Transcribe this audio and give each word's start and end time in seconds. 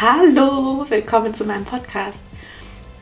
Hallo, 0.00 0.86
willkommen 0.88 1.34
zu 1.34 1.44
meinem 1.44 1.64
Podcast. 1.64 2.22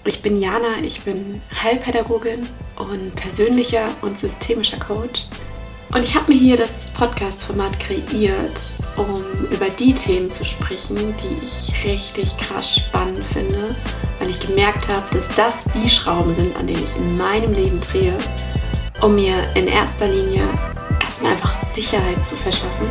Ich 0.07 0.23
bin 0.23 0.39
Jana, 0.39 0.79
ich 0.83 1.03
bin 1.03 1.43
Heilpädagogin 1.63 2.49
und 2.77 3.15
persönlicher 3.15 3.89
und 4.01 4.17
systemischer 4.17 4.79
Coach. 4.79 5.27
Und 5.93 6.05
ich 6.05 6.17
habe 6.17 6.33
mir 6.33 6.39
hier 6.39 6.57
das 6.57 6.91
Podcast-Format 6.93 7.79
kreiert, 7.81 8.73
um 8.97 9.23
über 9.51 9.69
die 9.69 9.93
Themen 9.93 10.31
zu 10.31 10.43
sprechen, 10.47 10.97
die 10.97 11.45
ich 11.45 11.85
richtig 11.85 12.35
krass 12.39 12.77
spannend 12.77 13.27
finde, 13.27 13.77
weil 14.19 14.31
ich 14.31 14.41
gemerkt 14.41 14.89
habe, 14.89 15.05
dass 15.13 15.35
das 15.35 15.65
die 15.75 15.91
Schrauben 15.91 16.33
sind, 16.33 16.57
an 16.57 16.67
denen 16.67 16.83
ich 16.83 16.97
in 16.97 17.19
meinem 17.19 17.53
Leben 17.53 17.79
drehe, 17.79 18.17
um 19.03 19.17
mir 19.17 19.35
in 19.55 19.67
erster 19.67 20.09
Linie 20.09 20.49
erstmal 21.03 21.33
einfach 21.33 21.53
Sicherheit 21.53 22.25
zu 22.27 22.37
verschaffen, 22.37 22.89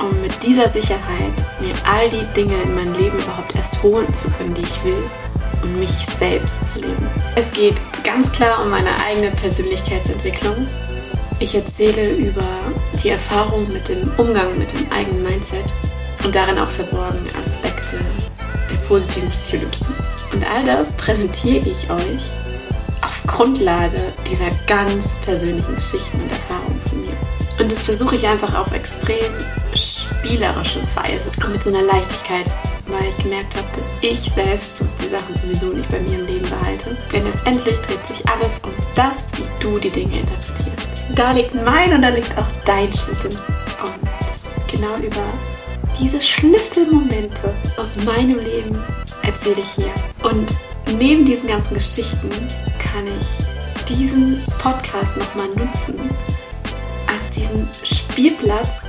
um 0.00 0.20
mit 0.20 0.42
dieser 0.42 0.68
Sicherheit 0.68 1.50
mir 1.60 1.74
all 1.84 2.08
die 2.10 2.24
Dinge 2.36 2.60
in 2.62 2.74
mein 2.74 2.94
Leben 2.94 3.18
überhaupt 3.18 3.54
erst 3.54 3.82
holen 3.82 4.12
zu 4.12 4.28
können, 4.30 4.54
die 4.54 4.62
ich 4.62 4.84
will 4.84 5.10
und 5.62 5.78
mich 5.78 5.90
selbst 5.90 6.66
zu 6.66 6.80
leben. 6.80 7.08
Es 7.36 7.52
geht 7.52 7.74
ganz 8.04 8.30
klar 8.32 8.62
um 8.62 8.70
meine 8.70 8.90
eigene 9.06 9.30
Persönlichkeitsentwicklung 9.32 10.66
ich 11.40 11.54
erzähle 11.54 12.14
über 12.14 12.42
die 13.00 13.10
Erfahrung 13.10 13.72
mit 13.72 13.88
dem 13.88 14.10
Umgang 14.16 14.58
mit 14.58 14.72
dem 14.72 14.90
eigenen 14.90 15.22
Mindset 15.22 15.72
und 16.24 16.34
darin 16.34 16.58
auch 16.58 16.68
verborgen 16.68 17.24
Aspekte 17.38 18.00
der 18.68 18.76
positiven 18.88 19.28
Psychologie. 19.28 19.84
Und 20.32 20.44
all 20.50 20.64
das 20.64 20.96
präsentiere 20.96 21.68
ich 21.68 21.88
euch 21.90 22.22
auf 23.02 23.22
Grundlage 23.28 24.00
dieser 24.28 24.50
ganz 24.66 25.16
persönlichen 25.24 25.76
Geschichten 25.76 26.20
und 26.20 26.30
Erfahrungen 26.30 26.80
von 26.88 27.00
mir. 27.02 27.16
Und 27.60 27.70
das 27.70 27.84
versuche 27.84 28.16
ich 28.16 28.26
einfach 28.26 28.58
auf 28.58 28.72
extrem 28.72 29.32
spielerische 29.78 30.80
Weise 30.94 31.30
und 31.44 31.52
mit 31.52 31.62
so 31.62 31.70
einer 31.70 31.82
Leichtigkeit, 31.82 32.46
weil 32.86 33.08
ich 33.08 33.16
gemerkt 33.18 33.56
habe, 33.56 33.66
dass 33.74 33.86
ich 34.00 34.20
selbst 34.20 34.82
die 35.00 35.08
Sachen 35.08 35.36
sowieso 35.36 35.72
nicht 35.72 35.90
bei 35.90 36.00
mir 36.00 36.18
im 36.18 36.26
Leben 36.26 36.48
behalte. 36.48 36.96
Denn 37.12 37.24
letztendlich 37.24 37.76
dreht 37.80 38.06
sich 38.06 38.26
alles 38.28 38.60
um 38.64 38.70
das, 38.94 39.16
wie 39.36 39.44
du 39.60 39.78
die 39.78 39.90
Dinge 39.90 40.20
interpretierst. 40.20 40.88
Da 41.14 41.32
liegt 41.32 41.54
mein 41.54 41.92
und 41.92 42.02
da 42.02 42.08
liegt 42.08 42.36
auch 42.36 42.46
dein 42.64 42.92
Schlüssel. 42.92 43.30
Und 43.30 44.70
genau 44.70 44.96
über 44.96 45.22
diese 46.00 46.20
Schlüsselmomente 46.20 47.54
aus 47.76 47.96
meinem 48.04 48.38
Leben 48.38 48.78
erzähle 49.22 49.58
ich 49.58 49.70
hier. 49.70 49.92
Und 50.22 50.54
neben 50.98 51.24
diesen 51.24 51.48
ganzen 51.48 51.74
Geschichten 51.74 52.30
kann 52.78 53.04
ich 53.20 53.86
diesen 53.88 54.42
Podcast 54.58 55.16
nochmal 55.16 55.48
nutzen 55.48 55.94
als 57.06 57.30
diesen 57.30 57.68
Spielplatz 57.82 58.82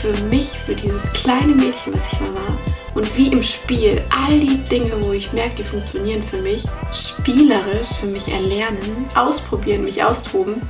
für 0.00 0.12
mich, 0.24 0.46
für 0.46 0.74
dieses 0.74 1.12
kleine 1.12 1.54
Mädchen, 1.54 1.94
was 1.94 2.12
ich 2.12 2.20
mal 2.20 2.34
war. 2.34 2.58
Und 2.94 3.16
wie 3.16 3.28
im 3.28 3.42
Spiel 3.42 4.02
all 4.10 4.40
die 4.40 4.58
Dinge, 4.64 4.92
wo 5.00 5.12
ich 5.12 5.32
merke, 5.32 5.56
die 5.56 5.64
funktionieren 5.64 6.22
für 6.22 6.38
mich, 6.38 6.64
spielerisch 6.92 7.92
für 8.00 8.06
mich 8.06 8.28
erlernen, 8.28 9.06
ausprobieren, 9.14 9.84
mich 9.84 10.02
austoben 10.02 10.62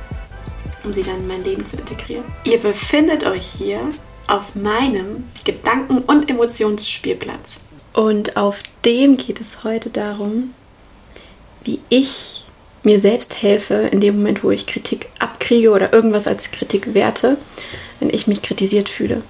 um 0.83 0.93
sie 0.93 1.03
dann 1.03 1.17
in 1.17 1.27
mein 1.27 1.43
Leben 1.43 1.65
zu 1.65 1.77
integrieren. 1.77 2.23
Ihr 2.43 2.59
befindet 2.59 3.25
euch 3.25 3.45
hier 3.45 3.79
auf 4.27 4.55
meinem 4.55 5.27
Gedanken- 5.45 5.99
und 5.99 6.29
Emotionsspielplatz. 6.29 7.59
Und 7.93 8.37
auf 8.37 8.63
dem 8.85 9.17
geht 9.17 9.41
es 9.41 9.63
heute 9.63 9.89
darum, 9.89 10.53
wie 11.63 11.79
ich 11.89 12.45
mir 12.83 12.99
selbst 12.99 13.41
helfe 13.41 13.73
in 13.73 13.99
dem 13.99 14.17
Moment, 14.17 14.43
wo 14.43 14.51
ich 14.51 14.67
Kritik 14.67 15.09
abkriege 15.19 15.71
oder 15.71 15.91
irgendwas 15.91 16.27
als 16.27 16.51
Kritik 16.51 16.93
werte, 16.93 17.37
wenn 17.99 18.09
ich 18.09 18.27
mich 18.27 18.41
kritisiert 18.41 18.89
fühle. 18.89 19.21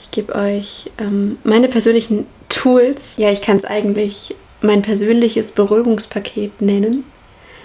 Ich 0.00 0.10
gebe 0.10 0.34
euch 0.34 0.90
ähm, 0.98 1.38
meine 1.44 1.68
persönlichen 1.68 2.26
Tools. 2.48 3.14
Ja, 3.16 3.30
ich 3.30 3.42
kann 3.42 3.56
es 3.56 3.64
eigentlich 3.64 4.34
mein 4.60 4.82
persönliches 4.82 5.52
Beruhigungspaket 5.52 6.62
nennen 6.62 7.04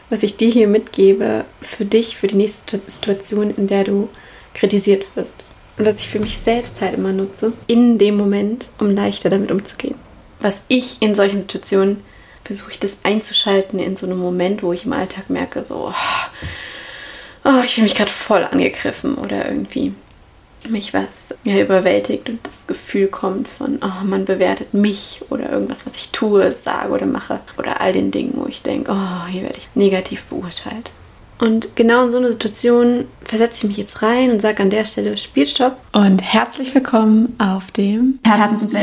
was 0.09 0.23
ich 0.23 0.37
dir 0.37 0.49
hier 0.49 0.67
mitgebe 0.67 1.45
für 1.61 1.85
dich, 1.85 2.17
für 2.17 2.27
die 2.27 2.35
nächste 2.35 2.81
Situation, 2.87 3.51
in 3.51 3.67
der 3.67 3.83
du 3.83 4.09
kritisiert 4.53 5.05
wirst. 5.15 5.45
Und 5.77 5.85
was 5.85 5.99
ich 5.99 6.09
für 6.09 6.19
mich 6.19 6.37
selbst 6.39 6.81
halt 6.81 6.95
immer 6.95 7.13
nutze, 7.13 7.53
in 7.67 7.97
dem 7.97 8.17
Moment, 8.17 8.71
um 8.79 8.89
leichter 8.89 9.29
damit 9.29 9.51
umzugehen. 9.51 9.95
Was 10.41 10.65
ich 10.67 11.01
in 11.01 11.15
solchen 11.15 11.39
Situationen 11.39 12.03
versuche 12.43 12.71
ich 12.71 12.79
das 12.79 12.99
einzuschalten 13.03 13.79
in 13.79 13.95
so 13.95 14.05
einem 14.05 14.17
Moment, 14.17 14.63
wo 14.63 14.73
ich 14.73 14.85
im 14.85 14.93
Alltag 14.93 15.29
merke, 15.29 15.63
so, 15.63 15.93
oh, 17.45 17.61
ich 17.63 17.75
fühle 17.75 17.85
mich 17.85 17.95
gerade 17.95 18.11
voll 18.11 18.43
angegriffen 18.43 19.15
oder 19.15 19.47
irgendwie 19.47 19.93
mich 20.67 20.93
was 20.93 21.33
ja, 21.43 21.59
überwältigt 21.59 22.29
und 22.29 22.39
das 22.45 22.67
Gefühl 22.67 23.07
kommt 23.07 23.47
von, 23.47 23.79
oh, 23.81 24.05
man 24.05 24.25
bewertet 24.25 24.73
mich 24.73 25.21
oder 25.29 25.51
irgendwas, 25.51 25.85
was 25.85 25.95
ich 25.95 26.09
tue, 26.09 26.51
sage 26.51 26.91
oder 26.91 27.05
mache 27.05 27.39
oder 27.57 27.81
all 27.81 27.93
den 27.93 28.11
Dingen, 28.11 28.33
wo 28.35 28.47
ich 28.47 28.61
denke, 28.61 28.91
oh, 28.91 29.27
hier 29.27 29.43
werde 29.43 29.57
ich 29.57 29.69
negativ 29.75 30.25
beurteilt. 30.25 30.91
Und 31.39 31.75
genau 31.77 32.03
in 32.03 32.11
so 32.11 32.17
eine 32.17 32.31
Situation 32.31 33.05
versetze 33.23 33.59
ich 33.59 33.63
mich 33.63 33.77
jetzt 33.77 34.01
rein 34.01 34.31
und 34.31 34.41
sage 34.41 34.61
an 34.61 34.69
der 34.69 34.83
Stelle 34.83 35.15
Spielstopp 35.15 35.77
und 35.93 36.21
herzlich 36.21 36.75
willkommen 36.75 37.35
auf 37.39 37.71
dem 37.71 38.19
Herzens 38.25 38.73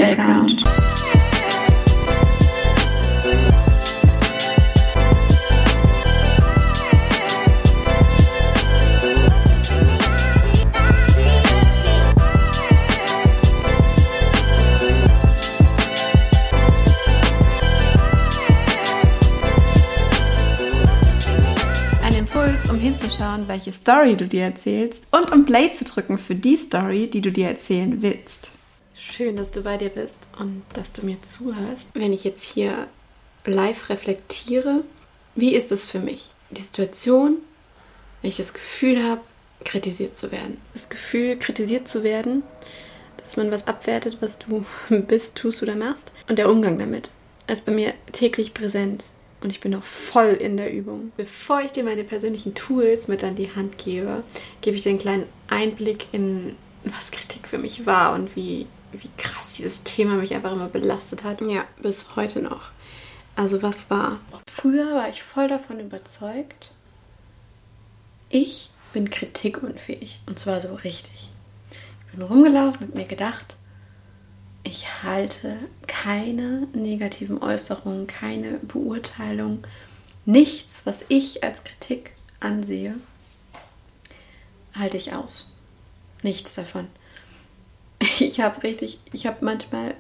Hinzuschauen, 23.17 23.49
welche 23.49 23.73
Story 23.73 24.17
du 24.17 24.27
dir 24.27 24.43
erzählst 24.43 25.07
und 25.11 25.33
um 25.33 25.47
Play 25.47 25.73
zu 25.73 25.85
drücken 25.85 26.19
für 26.19 26.35
die 26.35 26.57
Story, 26.57 27.09
die 27.09 27.23
du 27.23 27.33
dir 27.33 27.49
erzählen 27.49 28.03
willst. 28.03 28.51
Schön, 28.95 29.37
dass 29.37 29.51
du 29.51 29.63
bei 29.63 29.79
dir 29.79 29.89
bist 29.89 30.29
und 30.39 30.63
dass 30.75 30.93
du 30.93 31.05
mir 31.05 31.21
zuhörst. 31.23 31.91
Wenn 31.95 32.13
ich 32.13 32.25
jetzt 32.25 32.45
hier 32.45 32.89
live 33.47 33.89
reflektiere, 33.89 34.85
wie 35.35 35.55
ist 35.55 35.73
es 35.73 35.91
für 35.91 35.99
mich? 35.99 36.31
Die 36.51 36.61
Situation, 36.61 37.37
wenn 38.21 38.29
ich 38.29 38.37
das 38.37 38.53
Gefühl 38.53 39.03
habe, 39.03 39.23
kritisiert 39.65 40.19
zu 40.19 40.31
werden. 40.31 40.59
Das 40.75 40.91
Gefühl, 40.91 41.39
kritisiert 41.39 41.89
zu 41.89 42.03
werden, 42.03 42.43
dass 43.17 43.39
man 43.39 43.51
was 43.51 43.67
abwertet, 43.67 44.19
was 44.21 44.39
du 44.39 44.67
bist, 44.91 45.37
tust 45.37 45.63
oder 45.63 45.75
machst. 45.75 46.13
Und 46.29 46.39
der 46.39 46.51
Umgang 46.51 46.79
damit 46.79 47.11
ist 47.47 47.65
bei 47.65 47.73
mir 47.73 47.95
täglich 48.13 48.53
präsent 48.53 49.05
und 49.41 49.51
ich 49.51 49.61
bin 49.61 49.73
noch 49.73 49.85
voll 49.85 50.31
in 50.33 50.57
der 50.57 50.73
Übung. 50.73 51.13
Bevor 51.17 51.61
ich 51.61 51.73
dir 51.73 51.85
meine 51.85 52.05
persönlichen 52.05 52.55
Tools 52.55 53.09
mit 53.09 53.23
an 53.23 53.35
die 53.35 53.55
Hand 53.55 53.79
gebe, 53.79 54.23
gebe 54.61 54.77
ich 54.77 54.83
dir 54.83 54.91
einen 54.91 54.99
kleinen 54.99 55.27
Einblick 55.49 56.09
in, 56.13 56.57
was 56.85 57.11
Kritik 57.11 57.47
für 57.49 57.59
mich 57.59 57.87
war 57.87 58.15
und 58.15 58.35
wie, 58.37 58.67
wie 58.93 59.11
krass 59.17 59.55
dieses 59.55 59.83
Thema 59.83 60.15
mich 60.15 60.35
einfach 60.35 60.53
immer 60.53 60.69
belastet 60.69 61.25
hat. 61.25 61.41
Ja, 61.43 61.65
bis 61.81 62.17
heute 62.17 62.41
noch. 62.41 62.71
Also 63.35 63.63
was 63.63 63.91
war? 63.91 64.21
Früher 64.49 64.95
war 64.95 65.11
ich 65.11 65.23
voll 65.23 65.49
davon 65.49 65.79
überzeugt, 65.79 66.71
ich 68.31 68.71
bin 68.93 69.11
kritikunfähig. 69.11 70.21
Und 70.27 70.39
zwar 70.39 70.61
so 70.61 70.75
richtig. 70.75 71.31
Ich 71.71 72.13
bin 72.13 72.23
rumgelaufen 72.23 72.87
und 72.87 72.95
mir 72.95 73.05
gedacht, 73.05 73.57
ich 74.67 75.05
halte 75.05 75.59
keine 75.87 76.67
negativen 76.73 77.41
Äußerungen, 77.41 78.09
keine 78.09 78.59
Beurteilung, 78.59 79.65
nichts, 80.25 80.85
was 80.85 81.05
ich 81.09 81.45
als 81.45 81.63
Kritik 81.63 82.13
ansehe, 82.41 82.97
halte 84.75 84.97
ich 84.97 85.15
aus. 85.15 85.53
Nichts 86.23 86.55
davon. 86.55 86.89
Ich 88.19 88.41
habe 88.41 88.63
richtig, 88.63 89.01
ich 89.13 89.27
habe 89.27 89.45
manchmal, 89.45 89.95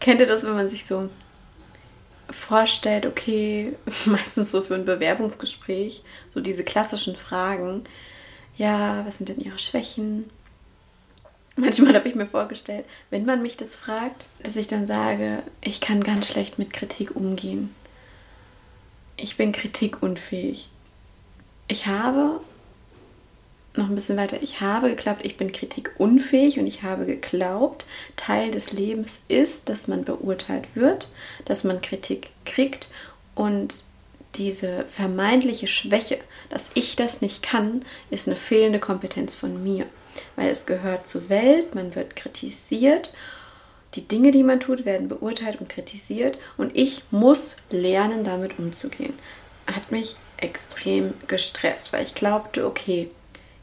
kennt 0.00 0.20
ihr 0.20 0.26
das, 0.26 0.44
wenn 0.44 0.54
man 0.54 0.68
sich 0.68 0.84
so 0.84 1.08
vorstellt, 2.28 3.06
okay, 3.06 3.76
meistens 4.06 4.50
so 4.50 4.60
für 4.60 4.74
ein 4.74 4.84
Bewerbungsgespräch, 4.84 6.02
so 6.34 6.40
diese 6.40 6.64
klassischen 6.64 7.16
Fragen, 7.16 7.84
ja, 8.56 9.06
was 9.06 9.18
sind 9.18 9.28
denn 9.28 9.40
ihre 9.40 9.58
Schwächen? 9.58 10.30
Manchmal 11.56 11.94
habe 11.94 12.08
ich 12.08 12.16
mir 12.16 12.26
vorgestellt, 12.26 12.84
wenn 13.10 13.24
man 13.24 13.40
mich 13.42 13.56
das 13.56 13.76
fragt, 13.76 14.28
dass 14.42 14.56
ich 14.56 14.66
dann 14.66 14.86
sage, 14.86 15.42
ich 15.60 15.80
kann 15.80 16.02
ganz 16.02 16.28
schlecht 16.28 16.58
mit 16.58 16.72
Kritik 16.72 17.14
umgehen. 17.14 17.74
Ich 19.16 19.36
bin 19.36 19.52
kritikunfähig. 19.52 20.70
Ich 21.68 21.86
habe, 21.86 22.40
noch 23.76 23.88
ein 23.88 23.94
bisschen 23.94 24.16
weiter, 24.16 24.42
ich 24.42 24.60
habe 24.60 24.90
geglaubt, 24.90 25.24
ich 25.24 25.36
bin 25.36 25.52
kritikunfähig 25.52 26.58
und 26.58 26.66
ich 26.66 26.82
habe 26.82 27.06
geglaubt, 27.06 27.86
Teil 28.16 28.50
des 28.50 28.72
Lebens 28.72 29.24
ist, 29.28 29.68
dass 29.68 29.86
man 29.86 30.04
beurteilt 30.04 30.74
wird, 30.74 31.12
dass 31.44 31.62
man 31.62 31.80
Kritik 31.80 32.30
kriegt 32.44 32.90
und 33.36 33.84
diese 34.34 34.84
vermeintliche 34.88 35.68
Schwäche, 35.68 36.18
dass 36.50 36.72
ich 36.74 36.96
das 36.96 37.20
nicht 37.20 37.44
kann, 37.44 37.84
ist 38.10 38.26
eine 38.26 38.36
fehlende 38.36 38.80
Kompetenz 38.80 39.32
von 39.32 39.62
mir 39.62 39.86
weil 40.36 40.50
es 40.50 40.66
gehört 40.66 41.08
zur 41.08 41.28
Welt, 41.28 41.74
man 41.74 41.94
wird 41.94 42.16
kritisiert. 42.16 43.12
Die 43.94 44.06
Dinge, 44.06 44.30
die 44.30 44.42
man 44.42 44.60
tut, 44.60 44.84
werden 44.84 45.08
beurteilt 45.08 45.60
und 45.60 45.68
kritisiert 45.68 46.38
und 46.56 46.76
ich 46.76 47.02
muss 47.10 47.58
lernen, 47.70 48.24
damit 48.24 48.58
umzugehen. 48.58 49.14
Hat 49.66 49.92
mich 49.92 50.16
extrem 50.36 51.14
gestresst, 51.28 51.92
weil 51.92 52.02
ich 52.02 52.14
glaubte, 52.14 52.66
okay, 52.66 53.10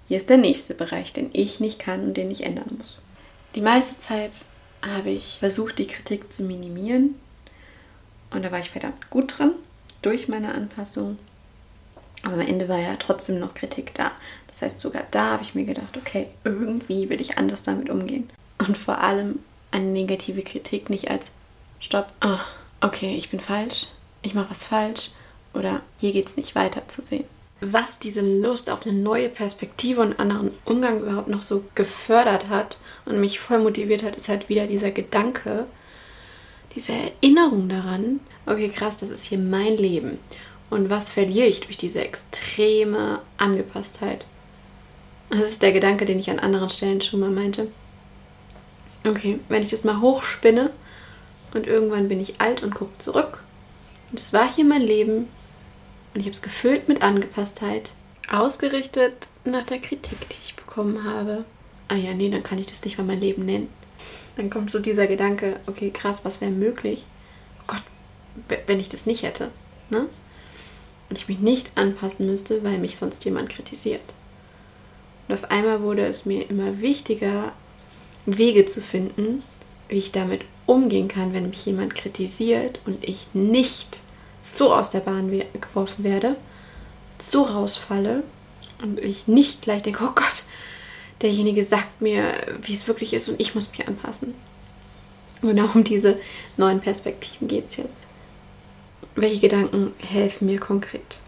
hier 0.08 0.18
ist 0.18 0.30
der 0.30 0.38
nächste 0.38 0.74
Bereich, 0.74 1.14
den 1.14 1.30
ich 1.34 1.60
nicht 1.60 1.80
kann 1.80 2.04
und 2.04 2.18
den 2.18 2.32
ich 2.32 2.44
ändern 2.44 2.76
muss. 2.78 3.02
Die 3.56 3.62
meiste 3.62 3.98
Zeit 3.98 4.32
habe 4.82 5.10
ich 5.10 5.38
versucht, 5.40 5.78
die 5.80 5.88
Kritik 5.88 6.32
zu 6.32 6.44
minimieren 6.44 7.16
und 8.32 8.44
da 8.44 8.52
war 8.52 8.60
ich 8.60 8.70
verdammt 8.70 9.10
gut 9.10 9.38
dran 9.38 9.54
durch 10.02 10.28
meine 10.28 10.56
Anpassung. 10.56 11.18
Aber 12.24 12.34
am 12.34 12.42
Ende 12.42 12.70
war 12.70 12.78
ja 12.78 12.96
trotzdem 12.98 13.40
noch 13.40 13.54
Kritik 13.54 13.94
da. 13.94 14.12
Das 14.48 14.62
heißt, 14.62 14.80
sogar 14.80 15.04
da 15.12 15.32
habe 15.32 15.44
ich 15.44 15.56
mir 15.56 15.66
gedacht, 15.66 15.98
okay, 15.98 16.28
irgendwie 16.44 17.10
will 17.10 17.22
ich 17.22 17.38
anders 17.38 17.64
damit 17.64 17.90
umgehen. 17.90 18.30
Und 18.60 18.78
vor 18.78 19.00
allem 19.00 19.40
eine 19.72 19.88
negative 19.88 20.44
Kritik 20.44 20.90
nicht 20.90 21.10
als 21.10 21.32
Stopp, 21.80 22.12
oh, 22.24 22.38
okay, 22.82 23.16
ich 23.16 23.30
bin 23.30 23.40
falsch, 23.40 23.88
ich 24.22 24.34
mache 24.36 24.52
was 24.52 24.66
falsch 24.66 25.12
oder 25.54 25.82
hier 26.00 26.12
geht 26.12 26.28
es 26.28 26.38
nicht 26.38 26.54
weiter 26.54 26.88
zu 26.88 27.02
sehen. 27.02 27.24
Was 27.60 28.00
diese 28.00 28.22
Lust 28.22 28.70
auf 28.70 28.86
eine 28.86 28.98
neue 28.98 29.30
Perspektive 29.30 30.02
und 30.02 30.20
anderen 30.20 30.52
Umgang 30.66 31.00
überhaupt 31.00 31.28
noch 31.28 31.42
so 31.42 31.64
gefördert 31.76 32.50
hat 32.50 32.78
und 33.06 33.20
mich 33.20 33.40
voll 33.40 33.60
motiviert 33.60 34.04
hat, 34.04 34.16
ist 34.16 34.30
halt 34.30 34.50
wieder 34.50 34.66
dieser 34.66 34.92
Gedanke, 34.92 35.68
diese 36.74 36.94
Erinnerung 36.94 37.70
daran, 37.70 38.20
okay, 38.46 38.70
krass, 38.70 38.98
das 38.98 39.10
ist 39.10 39.26
hier 39.26 39.38
mein 39.38 39.78
Leben. 39.78 40.18
Und 40.72 40.90
was 40.90 41.12
verliere 41.12 41.48
ich 41.48 41.60
durch 41.60 41.76
diese 41.76 42.02
extreme 42.02 43.22
Angepasstheit? 43.38 44.26
Das 45.30 45.42
ist 45.42 45.62
der 45.62 45.74
Gedanke, 45.74 46.06
den 46.06 46.18
ich 46.18 46.32
an 46.32 46.40
anderen 46.40 46.70
Stellen 46.70 47.02
schon 47.02 47.20
mal 47.20 47.30
meinte. 47.30 47.68
Okay, 49.06 49.40
wenn 49.50 49.64
ich 49.64 49.70
das 49.70 49.84
mal 49.84 50.00
hochspinne 50.00 50.72
und 51.54 51.68
irgendwann 51.68 52.08
bin 52.08 52.22
ich 52.22 52.40
alt 52.40 52.64
und 52.64 52.74
gucke 52.74 52.98
zurück 53.00 53.44
und 54.12 54.20
es 54.20 54.32
war 54.32 54.54
hier 54.54 54.64
mein 54.64 54.82
Leben 54.82 55.28
und 56.14 56.22
ich 56.22 56.26
habe 56.26 56.36
es 56.36 56.42
gefüllt 56.42 56.88
mit 56.88 57.02
Angepasstheit, 57.02 57.92
ausgerichtet 58.32 59.28
nach 59.44 59.64
der 59.64 59.80
Kritik, 59.80 60.30
die 60.30 60.38
ich 60.42 60.56
bekommen 60.56 61.04
habe. 61.04 61.44
Ah 61.90 61.96
ja, 61.96 62.14
nee, 62.14 62.30
dann 62.30 62.44
kann 62.44 62.60
ich 62.60 62.68
das 62.68 62.86
nicht 62.86 62.98
mal 62.98 63.04
mein 63.04 63.20
Leben 63.20 63.44
nennen. 63.44 63.68
Dann 64.38 64.50
kommt 64.50 64.72
so 64.72 64.80
dieser 64.80 65.08
Gedanke, 65.08 65.60
okay, 65.68 65.90
krass, 65.90 66.24
was 66.24 66.40
wäre 66.40 66.52
möglich? 66.52 67.04
Oh 67.60 67.64
Gott, 67.68 67.84
wenn 68.68 68.80
ich 68.80 68.88
das 68.88 69.06
nicht 69.06 69.24
hätte, 69.24 69.52
ne? 69.90 70.08
Und 71.12 71.18
ich 71.18 71.28
mich 71.28 71.40
nicht 71.40 71.72
anpassen 71.76 72.26
müsste, 72.26 72.64
weil 72.64 72.78
mich 72.78 72.98
sonst 72.98 73.26
jemand 73.26 73.50
kritisiert. 73.50 74.00
Und 75.28 75.34
auf 75.34 75.52
einmal 75.52 75.82
wurde 75.82 76.06
es 76.06 76.26
mir 76.26 76.50
immer 76.50 76.80
wichtiger, 76.80 77.52
Wege 78.26 78.66
zu 78.66 78.80
finden, 78.80 79.44
wie 79.90 79.98
ich 79.98 80.14
damit 80.14 80.46
umgehen 80.68 81.10
kann, 81.10 81.34
wenn 81.34 81.50
mich 81.50 81.66
jemand 81.66 81.96
kritisiert 81.96 82.80
und 82.86 83.04
ich 83.04 83.28
nicht 83.34 84.00
so 84.40 84.74
aus 84.74 84.90
der 84.90 85.02
Bahn 85.02 85.30
geworfen 85.60 86.06
werde, 86.06 86.38
so 87.20 87.42
rausfalle 87.44 88.24
und 88.82 88.98
ich 88.98 89.28
nicht 89.28 89.64
gleich 89.64 89.84
denke, 89.84 90.06
oh 90.06 90.14
Gott, 90.16 90.46
derjenige 91.22 91.66
sagt 91.66 92.02
mir, 92.02 92.36
wie 92.62 92.74
es 92.74 92.88
wirklich 92.88 93.14
ist 93.14 93.28
und 93.28 93.38
ich 93.42 93.54
muss 93.54 93.70
mich 93.70 93.86
anpassen. 93.86 94.34
Genau 95.42 95.68
um 95.74 95.84
diese 95.84 96.18
neuen 96.56 96.80
Perspektiven 96.80 97.50
geht 97.50 97.68
es 97.68 97.76
jetzt. 97.76 98.04
Welche 99.16 99.42
Gedanken 99.42 99.94
helfen 100.00 100.46
mir 100.48 100.60
konkret? 100.60 101.20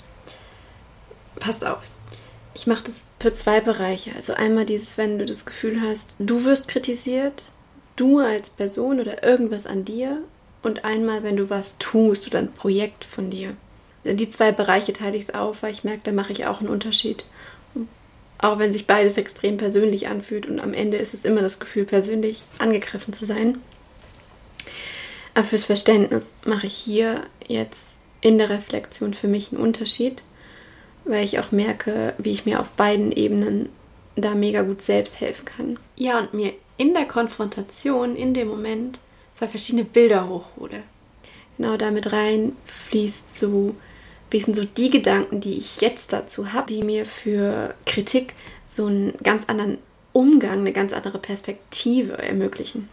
Passt 1.40 1.66
auf. 1.66 1.84
Ich 2.56 2.68
mache 2.68 2.84
das 2.86 3.06
für 3.20 3.34
zwei 3.34 3.60
Bereiche. 3.60 4.12
Also 4.16 4.34
einmal 4.34 4.66
dieses, 4.66 4.98
wenn 4.98 5.18
du 5.18 5.26
das 5.26 5.46
Gefühl 5.46 5.82
hast, 5.82 6.16
du 6.20 6.46
wirst 6.46 6.68
kritisiert, 6.68 7.52
du 7.96 8.20
als 8.20 8.52
Person 8.52 9.00
oder 9.00 9.24
irgendwas 9.24 9.66
an 9.66 9.86
dir. 9.86 10.22
Und 10.62 10.86
einmal, 10.86 11.24
wenn 11.24 11.36
du 11.36 11.50
was 11.50 11.78
tust 11.78 12.28
oder 12.28 12.40
ein 12.40 12.54
Projekt 12.54 13.04
von 13.04 13.30
dir. 13.30 13.54
In 14.06 14.16
die 14.18 14.30
zwei 14.30 14.52
Bereiche 14.54 14.94
teile 14.94 15.18
ich 15.18 15.24
es 15.24 15.34
auf, 15.34 15.62
weil 15.62 15.74
ich 15.74 15.84
merke, 15.84 16.02
da 16.06 16.12
mache 16.12 16.32
ich 16.32 16.46
auch 16.46 16.60
einen 16.60 16.70
Unterschied. 16.70 17.26
Auch 18.38 18.60
wenn 18.60 18.72
sich 18.72 18.88
beides 18.88 19.18
extrem 19.18 19.58
persönlich 19.58 20.08
anfühlt 20.08 20.46
und 20.46 20.60
am 20.60 20.74
Ende 20.74 20.98
ist 20.98 21.14
es 21.14 21.26
immer 21.26 21.42
das 21.42 21.60
Gefühl, 21.60 21.86
persönlich 21.86 22.44
angegriffen 22.60 23.14
zu 23.14 23.26
sein. 23.26 23.60
Aber 25.34 25.46
fürs 25.46 25.66
Verständnis 25.66 26.26
mache 26.46 26.68
ich 26.68 26.76
hier 26.76 27.24
jetzt 27.48 27.98
in 28.22 28.38
der 28.38 28.50
Reflexion 28.50 29.14
für 29.14 29.28
mich 29.28 29.52
einen 29.52 29.62
Unterschied, 29.62 30.24
weil 31.06 31.26
ich 31.26 31.40
auch 31.40 31.52
merke, 31.52 32.14
wie 32.18 32.32
ich 32.32 32.46
mir 32.46 32.60
auf 32.60 32.70
beiden 32.72 33.12
Ebenen 33.12 33.70
da 34.16 34.36
mega 34.36 34.62
gut 34.62 34.82
selbst 34.82 35.20
helfen 35.20 35.46
kann. 35.46 35.80
Ja, 35.98 36.20
und 36.20 36.34
mir 36.34 36.54
in 36.78 36.94
der 36.94 37.06
Konfrontation, 37.06 38.16
in 38.16 38.34
dem 38.34 38.48
Moment, 38.48 39.00
zwei 39.34 39.48
verschiedene 39.48 39.86
Bilder 39.86 40.30
hochhole. 40.30 40.84
Genau 41.58 41.78
damit 41.78 42.14
rein 42.14 42.56
fließt 42.66 43.40
so, 43.40 43.76
wie 44.30 44.40
sind 44.40 44.56
so 44.56 44.66
die 44.66 44.90
Gedanken, 44.90 45.40
die 45.40 45.58
ich 45.58 45.82
jetzt 45.82 46.14
dazu 46.14 46.54
habe, 46.54 46.68
die 46.68 46.84
mir 46.84 47.06
für 47.06 47.76
Kritik 47.86 48.34
so 48.66 48.88
einen 48.88 49.14
ganz 49.24 49.46
anderen 49.50 49.78
Umgang, 50.14 50.60
eine 50.60 50.74
ganz 50.74 50.94
andere 50.94 51.20
Perspektive 51.20 52.18
ermöglichen 52.18 52.90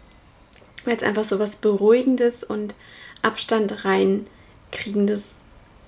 weil 0.85 0.95
es 0.95 1.03
einfach 1.03 1.25
so 1.25 1.39
was 1.39 1.55
Beruhigendes 1.55 2.43
und 2.43 2.75
Abstand 3.21 3.85
reinkriegendes 3.85 5.37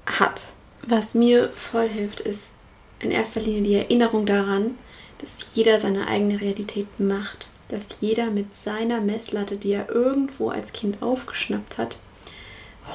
hat. 0.05 0.47
Was 0.85 1.15
mir 1.15 1.49
voll 1.49 1.87
hilft, 1.87 2.19
ist 2.19 2.53
in 2.99 3.11
erster 3.11 3.41
Linie 3.41 3.61
die 3.61 3.75
Erinnerung 3.75 4.25
daran, 4.25 4.77
dass 5.19 5.55
jeder 5.55 5.77
seine 5.77 6.07
eigene 6.07 6.41
Realität 6.41 6.99
macht, 6.99 7.47
dass 7.69 8.01
jeder 8.01 8.29
mit 8.29 8.53
seiner 8.53 8.99
Messlatte, 9.01 9.57
die 9.57 9.71
er 9.71 9.89
irgendwo 9.89 10.49
als 10.49 10.73
Kind 10.73 11.01
aufgeschnappt 11.01 11.77
hat, 11.77 11.97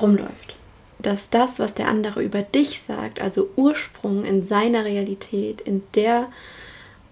rumläuft. 0.00 0.55
Dass 0.99 1.31
das, 1.31 1.59
was 1.59 1.75
der 1.75 1.89
andere 1.89 2.23
über 2.23 2.43
dich 2.43 2.83
sagt, 2.83 3.21
also 3.21 3.49
Ursprung 3.56 4.25
in 4.25 4.43
seiner 4.43 4.85
Realität, 4.85 5.61
in 5.61 5.83
der 5.95 6.29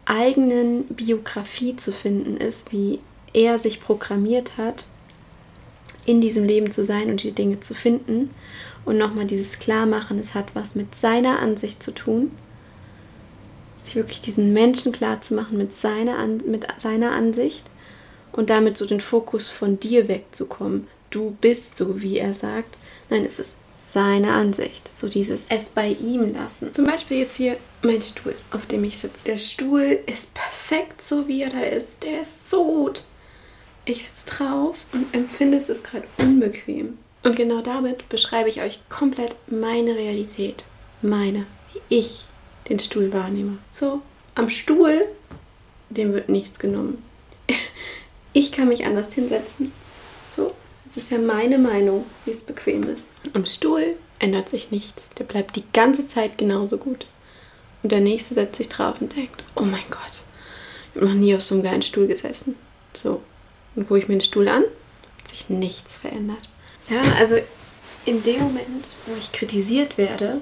eigenen 0.05 0.85
Biografie 0.89 1.77
zu 1.77 1.93
finden 1.93 2.37
ist, 2.37 2.73
wie 2.73 3.01
er 3.37 3.59
sich 3.59 3.81
programmiert 3.81 4.57
hat, 4.57 4.87
in 6.07 6.21
diesem 6.21 6.45
Leben 6.45 6.71
zu 6.71 6.85
sein 6.85 7.11
und 7.11 7.23
die 7.23 7.33
Dinge 7.33 7.61
zu 7.61 7.75
finden. 7.75 8.31
Und 8.85 8.97
nochmal 8.97 9.27
dieses 9.27 9.59
Klarmachen, 9.59 10.19
es 10.19 10.35
hat 10.35 10.55
was 10.55 10.75
mit 10.75 10.95
seiner 10.95 11.41
Ansicht 11.41 11.83
zu 11.83 11.93
tun. 11.93 12.31
Sich 13.83 13.97
wirklich 13.97 14.21
diesen 14.21 14.53
Menschen 14.53 14.91
klar 14.91 15.21
zu 15.21 15.35
machen 15.35 15.59
mit 15.59 15.73
seiner, 15.73 16.27
mit 16.27 16.67
seiner 16.79 17.13
Ansicht 17.13 17.65
und 18.33 18.49
damit 18.49 18.79
so 18.79 18.87
den 18.87 19.01
Fokus 19.01 19.49
von 19.49 19.79
dir 19.79 20.09
wegzukommen. 20.09 20.87
Du 21.11 21.37
bist 21.41 21.77
so, 21.77 22.01
wie 22.01 22.19
er 22.19 22.33
sagt. 22.33 22.77
Nein, 23.11 23.25
es 23.27 23.39
ist 23.39 23.57
seine 23.79 24.33
Ansicht. 24.33 24.89
So 24.89 25.09
dieses 25.09 25.47
es 25.51 25.69
bei 25.69 25.89
ihm 25.89 26.35
lassen. 26.35 26.73
Zum 26.73 26.85
Beispiel 26.85 27.19
jetzt 27.19 27.37
hier 27.37 27.57
mein 27.83 28.01
Stuhl, 28.01 28.35
auf 28.51 28.67
dem 28.67 28.85
ich 28.85 28.99
sitze. 28.99 29.25
Der 29.27 29.37
Stuhl 29.37 29.99
ist 30.07 30.33
perfekt 30.35 31.03
so, 31.03 31.29
wie 31.29 31.43
er 31.43 31.51
da 31.51 31.61
ist. 31.61 32.03
Der 32.03 32.23
ist 32.23 32.49
so 32.49 32.65
gut 32.65 33.03
ich 33.87 34.05
sitze 34.05 34.27
drauf 34.27 34.85
und 34.93 35.15
empfinde 35.15 35.57
es 35.57 35.71
ist 35.71 35.85
gerade 35.85 36.07
unbequem. 36.19 36.99
Und 37.23 37.37
genau 37.37 37.63
damit 37.63 38.09
beschreibe 38.09 38.49
ich 38.49 38.61
euch 38.61 38.81
komplett 38.89 39.35
meine 39.47 39.95
Realität. 39.95 40.67
Meine, 41.03 41.47
wie 41.73 41.97
ich 41.97 42.25
den 42.69 42.79
Stuhl 42.79 43.13
wahrnehme. 43.13 43.59
So, 43.71 44.03
am 44.35 44.49
Stuhl, 44.49 45.07
dem 45.89 46.13
wird 46.13 46.29
nichts 46.29 46.59
genommen. 46.59 47.03
Ich 48.33 48.53
kann 48.53 48.69
mich 48.69 48.85
anders 48.85 49.15
hinsetzen. 49.15 49.73
So, 50.27 50.53
es 50.87 50.99
ist 50.99 51.11
ja 51.11 51.17
meine 51.17 51.57
Meinung, 51.57 52.05
wie 52.27 52.33
es 52.33 52.43
bequem 52.43 52.83
ist. 52.83 53.09
Am 53.33 53.47
Stuhl 53.47 53.97
ändert 54.19 54.51
sich 54.51 54.71
nichts. 54.71 55.09
Der 55.19 55.25
bleibt 55.25 55.57
die 55.57 55.65
ganze 55.73 56.07
Zeit 56.07 56.37
genauso 56.37 56.77
gut. 56.77 57.07
Und 57.83 57.93
der 57.93 58.01
nächste 58.01 58.35
setzt 58.35 58.57
sich 58.57 58.69
drauf 58.69 59.01
und 59.01 59.17
denkt, 59.17 59.43
oh 59.55 59.63
mein 59.63 59.87
Gott, 59.91 60.23
ich 60.91 60.97
habe 60.97 61.07
noch 61.07 61.15
nie 61.15 61.35
auf 61.35 61.43
so 61.43 61.55
einem 61.55 61.65
geilen 61.65 61.81
Stuhl 61.81 62.07
gesessen. 62.07 62.57
So, 62.93 63.23
und 63.77 63.87
gucke 63.87 64.01
ich 64.01 64.09
mir 64.09 64.17
den 64.17 64.23
Stuhl 64.23 64.49
an, 64.49 64.65
hat 65.19 65.29
sich 65.29 65.49
nichts 65.49 65.97
verändert. 65.97 66.49
Ja, 66.91 67.01
also 67.19 67.37
in 68.05 68.23
dem 68.23 68.41
Moment, 68.41 68.89
wo 69.07 69.15
ich 69.17 69.33
kritisiert 69.33 69.99
werde, 69.99 70.41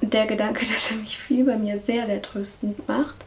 der 0.00 0.26
Gedanke, 0.26 0.64
dass 0.72 0.90
er 0.90 0.98
mich 0.98 1.18
viel 1.18 1.44
bei 1.44 1.56
mir 1.56 1.76
sehr, 1.76 2.06
sehr 2.06 2.22
tröstend 2.22 2.88
macht, 2.88 3.24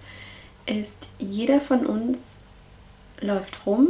ist, 0.65 1.10
jeder 1.20 1.60
von 1.60 1.86
uns 1.86 2.39
läuft 3.20 3.65
rum 3.65 3.89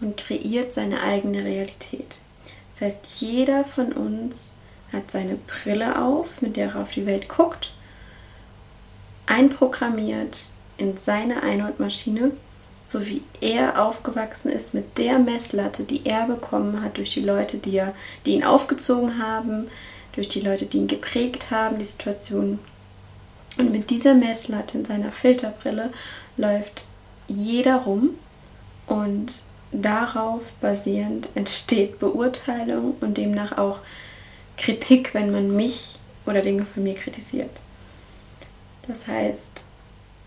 und 0.00 0.16
kreiert 0.16 0.72
seine 0.72 1.02
eigene 1.02 1.44
Realität. 1.44 2.22
Das 2.70 2.80
heißt, 2.80 3.20
jeder 3.20 3.64
von 3.64 3.92
uns 3.92 4.56
hat 4.92 5.10
seine 5.10 5.36
Brille 5.36 6.02
auf, 6.02 6.40
mit 6.40 6.56
der 6.56 6.70
er 6.70 6.82
auf 6.82 6.92
die 6.92 7.06
Welt 7.06 7.28
guckt, 7.28 7.72
einprogrammiert 9.26 10.46
in 10.78 10.96
seine 10.96 11.42
Einordmaschine 11.42 12.32
so 12.90 13.06
wie 13.06 13.22
er 13.40 13.80
aufgewachsen 13.80 14.50
ist 14.50 14.74
mit 14.74 14.98
der 14.98 15.20
Messlatte, 15.20 15.84
die 15.84 16.04
er 16.04 16.26
bekommen 16.26 16.82
hat 16.82 16.96
durch 16.96 17.10
die 17.10 17.22
Leute, 17.22 17.58
die, 17.58 17.76
er, 17.76 17.94
die 18.26 18.32
ihn 18.32 18.42
aufgezogen 18.42 19.22
haben, 19.24 19.68
durch 20.12 20.26
die 20.26 20.40
Leute, 20.40 20.66
die 20.66 20.78
ihn 20.78 20.88
geprägt 20.88 21.52
haben, 21.52 21.78
die 21.78 21.84
Situation. 21.84 22.58
Und 23.58 23.70
mit 23.70 23.90
dieser 23.90 24.14
Messlatte 24.14 24.78
in 24.78 24.84
seiner 24.84 25.12
Filterbrille 25.12 25.92
läuft 26.36 26.84
jeder 27.28 27.76
rum 27.76 28.10
und 28.88 29.44
darauf 29.70 30.52
basierend 30.54 31.28
entsteht 31.36 32.00
Beurteilung 32.00 32.96
und 33.00 33.18
demnach 33.18 33.56
auch 33.56 33.78
Kritik, 34.56 35.14
wenn 35.14 35.30
man 35.30 35.54
mich 35.54 35.94
oder 36.26 36.42
Dinge 36.42 36.64
von 36.64 36.82
mir 36.82 36.94
kritisiert. 36.94 37.50
Das 38.88 39.06
heißt, 39.06 39.69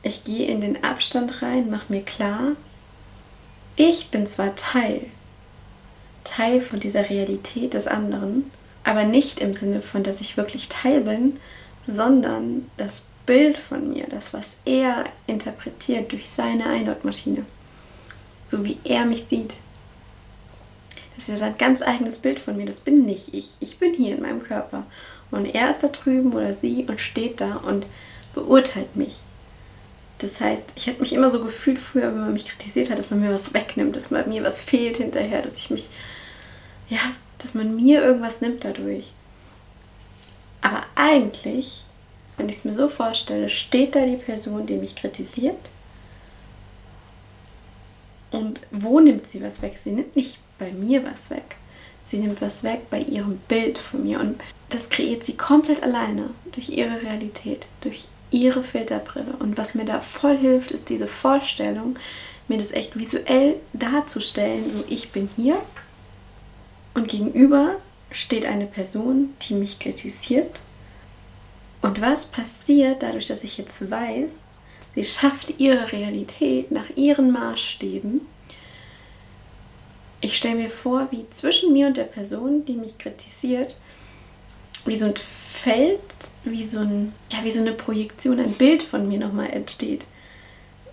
ich 0.03 0.23
gehe 0.25 0.47
in 0.47 0.61
den 0.61 0.83
Abstand 0.83 1.41
rein, 1.41 1.71
mache 1.71 1.85
mir 1.91 2.01
klar, 2.03 2.51
ich 3.75 4.09
bin 4.09 4.27
zwar 4.27 4.55
Teil, 4.55 5.07
Teil 6.23 6.61
von 6.61 6.79
dieser 6.79 7.09
Realität 7.09 7.73
des 7.73 7.87
anderen, 7.87 8.51
aber 8.83 9.05
nicht 9.05 9.39
im 9.39 9.53
Sinne 9.53 9.81
von, 9.81 10.03
dass 10.03 10.21
ich 10.21 10.37
wirklich 10.37 10.69
Teil 10.69 11.01
bin, 11.01 11.39
sondern 11.87 12.69
das 12.77 13.05
Bild 13.25 13.57
von 13.57 13.89
mir, 13.89 14.05
das, 14.07 14.33
was 14.33 14.57
er 14.65 15.05
interpretiert 15.25 16.11
durch 16.11 16.29
seine 16.29 16.67
Einlautmaschine, 16.67 17.45
so 18.43 18.65
wie 18.65 18.77
er 18.83 19.05
mich 19.05 19.25
sieht. 19.27 19.55
Das 21.15 21.29
ist 21.29 21.41
ein 21.41 21.57
ganz 21.57 21.81
eigenes 21.81 22.17
Bild 22.17 22.39
von 22.39 22.57
mir, 22.57 22.65
das 22.65 22.81
bin 22.81 23.05
nicht 23.05 23.33
ich. 23.33 23.55
Ich 23.61 23.77
bin 23.77 23.93
hier 23.93 24.15
in 24.15 24.21
meinem 24.21 24.43
Körper. 24.43 24.85
Und 25.31 25.45
er 25.45 25.69
ist 25.69 25.83
da 25.83 25.87
drüben 25.87 26.33
oder 26.33 26.53
sie 26.53 26.85
und 26.87 26.99
steht 26.99 27.39
da 27.39 27.55
und 27.57 27.85
beurteilt 28.33 28.95
mich. 28.95 29.19
Das 30.23 30.39
heißt, 30.39 30.75
ich 30.77 30.87
habe 30.87 31.01
mich 31.01 31.11
immer 31.11 31.29
so 31.29 31.41
gefühlt 31.41 31.77
früher, 31.77 32.07
wenn 32.07 32.21
man 32.21 32.31
mich 32.31 32.45
kritisiert 32.45 32.89
hat, 32.89 32.97
dass 32.97 33.09
man 33.09 33.19
mir 33.19 33.33
was 33.33 33.53
wegnimmt, 33.53 33.93
dass 33.93 34.09
mir 34.09 34.43
was 34.43 34.63
fehlt 34.63 34.95
hinterher, 34.95 35.41
dass 35.41 35.57
ich 35.57 35.69
mich, 35.69 35.89
ja, 36.87 36.99
dass 37.39 37.53
man 37.53 37.75
mir 37.75 38.01
irgendwas 38.01 38.39
nimmt 38.39 38.63
dadurch. 38.63 39.11
Aber 40.61 40.85
eigentlich, 40.95 41.83
wenn 42.37 42.47
ich 42.47 42.55
es 42.55 42.63
mir 42.63 42.73
so 42.73 42.87
vorstelle, 42.87 43.49
steht 43.49 43.95
da 43.95 44.05
die 44.05 44.15
Person, 44.15 44.65
die 44.65 44.77
mich 44.77 44.95
kritisiert. 44.95 45.57
Und 48.31 48.61
wo 48.71 49.01
nimmt 49.01 49.27
sie 49.27 49.43
was 49.43 49.61
weg? 49.61 49.77
Sie 49.77 49.91
nimmt 49.91 50.15
nicht 50.15 50.39
bei 50.57 50.71
mir 50.71 51.03
was 51.03 51.31
weg. 51.31 51.57
Sie 52.01 52.19
nimmt 52.19 52.41
was 52.41 52.63
weg 52.63 52.89
bei 52.89 52.99
ihrem 52.99 53.39
Bild 53.49 53.77
von 53.77 54.03
mir. 54.03 54.21
Und 54.21 54.39
das 54.69 54.89
kreiert 54.89 55.25
sie 55.25 55.35
komplett 55.35 55.83
alleine 55.83 56.29
durch 56.53 56.69
ihre 56.69 57.01
Realität, 57.01 57.67
durch 57.81 58.07
ihre 58.33 58.63
Filterbrille. 58.63 59.35
Und 59.39 59.57
was 59.57 59.75
mir 59.75 59.85
da 59.85 59.99
voll 59.99 60.37
hilft, 60.37 60.71
ist 60.71 60.89
diese 60.89 61.07
Vorstellung, 61.07 61.97
mir 62.47 62.57
das 62.57 62.71
echt 62.71 62.97
visuell 62.97 63.55
darzustellen. 63.71 64.69
So, 64.69 64.83
ich 64.89 65.11
bin 65.11 65.29
hier 65.35 65.61
und 66.93 67.07
gegenüber 67.07 67.75
steht 68.11 68.45
eine 68.45 68.65
Person, 68.65 69.33
die 69.43 69.53
mich 69.53 69.79
kritisiert. 69.79 70.59
Und 71.81 72.01
was 72.01 72.25
passiert 72.25 73.03
dadurch, 73.03 73.27
dass 73.27 73.43
ich 73.43 73.57
jetzt 73.57 73.89
weiß, 73.89 74.43
sie 74.95 75.03
schafft 75.03 75.59
ihre 75.59 75.91
Realität 75.91 76.71
nach 76.71 76.89
ihren 76.95 77.31
Maßstäben. 77.31 78.21
Ich 80.21 80.37
stelle 80.37 80.55
mir 80.55 80.69
vor, 80.69 81.07
wie 81.11 81.29
zwischen 81.29 81.73
mir 81.73 81.87
und 81.87 81.97
der 81.97 82.03
Person, 82.05 82.63
die 82.65 82.73
mich 82.73 82.97
kritisiert, 82.97 83.75
wie 84.85 84.97
so 84.97 85.05
ein 85.05 85.15
Feld, 85.15 85.99
wie 86.43 86.63
so, 86.63 86.79
ein, 86.79 87.13
ja, 87.31 87.43
wie 87.43 87.51
so 87.51 87.61
eine 87.61 87.73
Projektion, 87.73 88.39
ein 88.39 88.51
Bild 88.53 88.83
von 88.83 89.07
mir 89.07 89.19
nochmal 89.19 89.49
entsteht. 89.51 90.05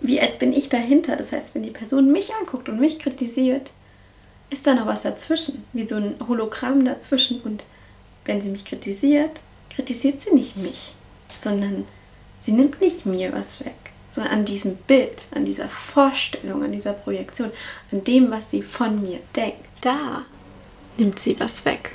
Wie 0.01 0.21
als 0.21 0.39
bin 0.39 0.53
ich 0.53 0.69
dahinter. 0.69 1.17
Das 1.17 1.33
heißt, 1.33 1.55
wenn 1.55 1.63
die 1.63 1.71
Person 1.71 2.13
mich 2.13 2.35
anguckt 2.35 2.69
und 2.69 2.81
mich 2.81 2.99
kritisiert, 2.99 3.73
ist 4.51 4.67
da 4.67 4.75
noch 4.75 4.87
was 4.87 5.03
dazwischen, 5.03 5.65
wie 5.73 5.87
so 5.87 5.97
ein 5.97 6.15
Hologramm 6.27 6.85
dazwischen. 6.85 7.41
Und 7.41 7.65
wenn 8.25 8.41
sie 8.41 8.51
mich 8.51 8.65
kritisiert, 8.65 9.41
kritisiert 9.71 10.21
sie 10.21 10.35
nicht 10.35 10.57
mich, 10.57 10.95
sondern 11.39 11.87
sie 12.41 12.53
nimmt 12.53 12.81
nicht 12.81 13.07
mir 13.07 13.33
was 13.33 13.65
weg, 13.65 13.75
sondern 14.09 14.33
an 14.33 14.45
diesem 14.45 14.77
Bild, 14.77 15.25
an 15.31 15.45
dieser 15.45 15.69
Vorstellung, 15.69 16.63
an 16.65 16.73
dieser 16.73 16.93
Projektion, 16.93 17.51
an 17.93 18.05
dem, 18.05 18.31
was 18.31 18.51
sie 18.51 18.63
von 18.63 19.01
mir 19.03 19.21
denkt. 19.37 19.67
Da 19.83 20.25
nimmt 20.99 21.19
sie 21.19 21.39
was 21.39 21.65
weg. 21.65 21.95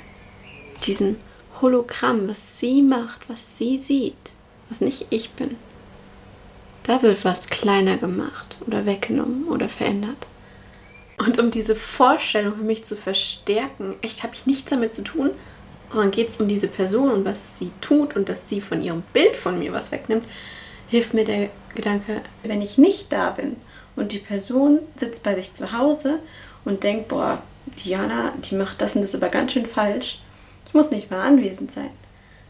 Diesen 0.84 1.16
Hologramm, 1.60 2.28
was 2.28 2.58
sie 2.58 2.82
macht, 2.82 3.28
was 3.28 3.58
sie 3.58 3.78
sieht, 3.78 4.14
was 4.68 4.80
nicht 4.80 5.06
ich 5.10 5.30
bin. 5.30 5.56
Da 6.84 7.02
wird 7.02 7.24
was 7.24 7.48
kleiner 7.48 7.96
gemacht 7.96 8.56
oder 8.66 8.86
weggenommen 8.86 9.48
oder 9.48 9.68
verändert. 9.68 10.26
Und 11.18 11.38
um 11.38 11.50
diese 11.50 11.74
Vorstellung 11.74 12.56
für 12.56 12.64
mich 12.64 12.84
zu 12.84 12.94
verstärken, 12.94 13.96
echt 14.02 14.22
habe 14.22 14.34
ich 14.34 14.46
nichts 14.46 14.70
damit 14.70 14.94
zu 14.94 15.02
tun, 15.02 15.30
sondern 15.90 16.10
geht 16.10 16.28
es 16.28 16.40
um 16.40 16.48
diese 16.48 16.68
Person 16.68 17.10
und 17.10 17.24
was 17.24 17.58
sie 17.58 17.70
tut 17.80 18.16
und 18.16 18.28
dass 18.28 18.48
sie 18.48 18.60
von 18.60 18.82
ihrem 18.82 19.02
Bild 19.12 19.36
von 19.36 19.58
mir 19.58 19.72
was 19.72 19.92
wegnimmt, 19.92 20.24
hilft 20.88 21.14
mir 21.14 21.24
der 21.24 21.48
Gedanke, 21.74 22.22
wenn 22.42 22.60
ich 22.60 22.78
nicht 22.78 23.12
da 23.12 23.30
bin 23.30 23.56
und 23.94 24.12
die 24.12 24.18
Person 24.18 24.80
sitzt 24.96 25.22
bei 25.22 25.34
sich 25.34 25.52
zu 25.52 25.72
Hause 25.72 26.18
und 26.64 26.82
denkt, 26.82 27.08
boah, 27.08 27.42
Diana, 27.84 28.32
die 28.44 28.54
macht 28.54 28.80
das 28.80 28.94
und 28.94 29.02
das 29.02 29.14
aber 29.14 29.28
ganz 29.28 29.52
schön 29.52 29.66
falsch, 29.66 30.20
muss 30.76 30.90
nicht 30.90 31.10
mal 31.10 31.22
anwesend 31.22 31.72
sein. 31.72 31.90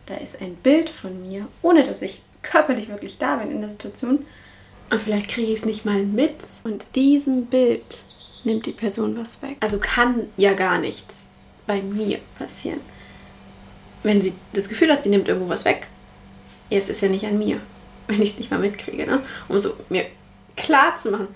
Da 0.06 0.16
ist 0.16 0.40
ein 0.40 0.54
Bild 0.56 0.88
von 0.88 1.28
mir, 1.28 1.48
ohne 1.62 1.82
dass 1.82 2.02
ich 2.02 2.22
körperlich 2.42 2.88
wirklich 2.88 3.18
da 3.18 3.36
bin 3.36 3.50
in 3.50 3.60
der 3.60 3.70
Situation. 3.70 4.24
Und 4.90 5.00
vielleicht 5.00 5.30
kriege 5.30 5.52
ich 5.52 5.60
es 5.60 5.64
nicht 5.64 5.84
mal 5.84 6.02
mit. 6.02 6.44
Und 6.64 6.94
diesem 6.94 7.46
Bild 7.46 7.84
nimmt 8.44 8.66
die 8.66 8.72
Person 8.72 9.16
was 9.16 9.42
weg. 9.42 9.56
Also 9.60 9.78
kann 9.78 10.28
ja 10.36 10.52
gar 10.52 10.78
nichts 10.78 11.24
bei 11.66 11.82
mir 11.82 12.18
passieren. 12.38 12.80
Wenn 14.02 14.22
sie 14.22 14.34
das 14.52 14.68
Gefühl 14.68 14.92
hat, 14.92 15.02
sie 15.02 15.08
nimmt 15.08 15.28
irgendwo 15.28 15.48
was 15.48 15.64
weg, 15.64 15.88
ja, 16.70 16.78
es 16.78 16.88
ist 16.88 17.00
ja 17.00 17.08
nicht 17.08 17.26
an 17.26 17.38
mir, 17.38 17.60
wenn 18.06 18.22
ich 18.22 18.30
es 18.32 18.38
nicht 18.38 18.50
mal 18.50 18.60
mitkriege. 18.60 19.06
Ne? 19.06 19.22
Um 19.48 19.58
so 19.58 19.74
mir 19.88 20.06
klar 20.56 20.96
zu 20.96 21.10
machen, 21.10 21.28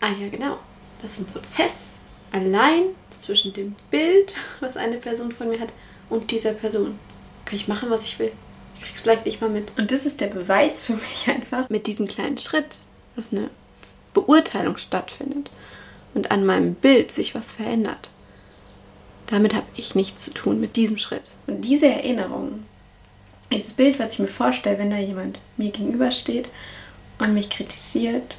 ah 0.00 0.10
ja 0.20 0.28
genau, 0.28 0.58
das 1.02 1.12
ist 1.12 1.20
ein 1.20 1.26
Prozess 1.26 1.92
allein 2.30 2.84
zwischen 3.18 3.52
dem 3.52 3.74
Bild, 3.90 4.34
was 4.60 4.76
eine 4.76 4.98
Person 4.98 5.32
von 5.32 5.48
mir 5.48 5.60
hat, 5.60 5.72
und 6.10 6.30
dieser 6.30 6.52
Person. 6.52 6.98
Kann 7.44 7.56
ich 7.56 7.68
machen, 7.68 7.90
was 7.90 8.04
ich 8.04 8.18
will. 8.18 8.32
Ich 8.76 8.84
krieg's 8.84 9.00
vielleicht 9.00 9.26
nicht 9.26 9.40
mal 9.40 9.50
mit. 9.50 9.76
Und 9.76 9.90
das 9.90 10.06
ist 10.06 10.20
der 10.20 10.28
Beweis 10.28 10.84
für 10.84 10.94
mich 10.94 11.28
einfach, 11.28 11.68
mit 11.68 11.86
diesem 11.86 12.06
kleinen 12.06 12.38
Schritt, 12.38 12.76
dass 13.16 13.32
eine 13.32 13.50
Beurteilung 14.14 14.76
stattfindet 14.76 15.50
und 16.14 16.30
an 16.30 16.44
meinem 16.44 16.74
Bild 16.74 17.10
sich 17.10 17.34
was 17.34 17.52
verändert. 17.52 18.10
Damit 19.26 19.54
habe 19.54 19.66
ich 19.76 19.94
nichts 19.94 20.24
zu 20.24 20.32
tun 20.32 20.60
mit 20.60 20.76
diesem 20.76 20.98
Schritt. 20.98 21.30
Und 21.46 21.62
diese 21.62 21.86
Erinnerung, 21.88 22.64
dieses 23.52 23.74
Bild, 23.74 23.98
was 23.98 24.14
ich 24.14 24.18
mir 24.18 24.26
vorstelle, 24.26 24.78
wenn 24.78 24.90
da 24.90 24.98
jemand 24.98 25.38
mir 25.56 25.70
gegenübersteht 25.70 26.48
und 27.18 27.34
mich 27.34 27.50
kritisiert, 27.50 28.36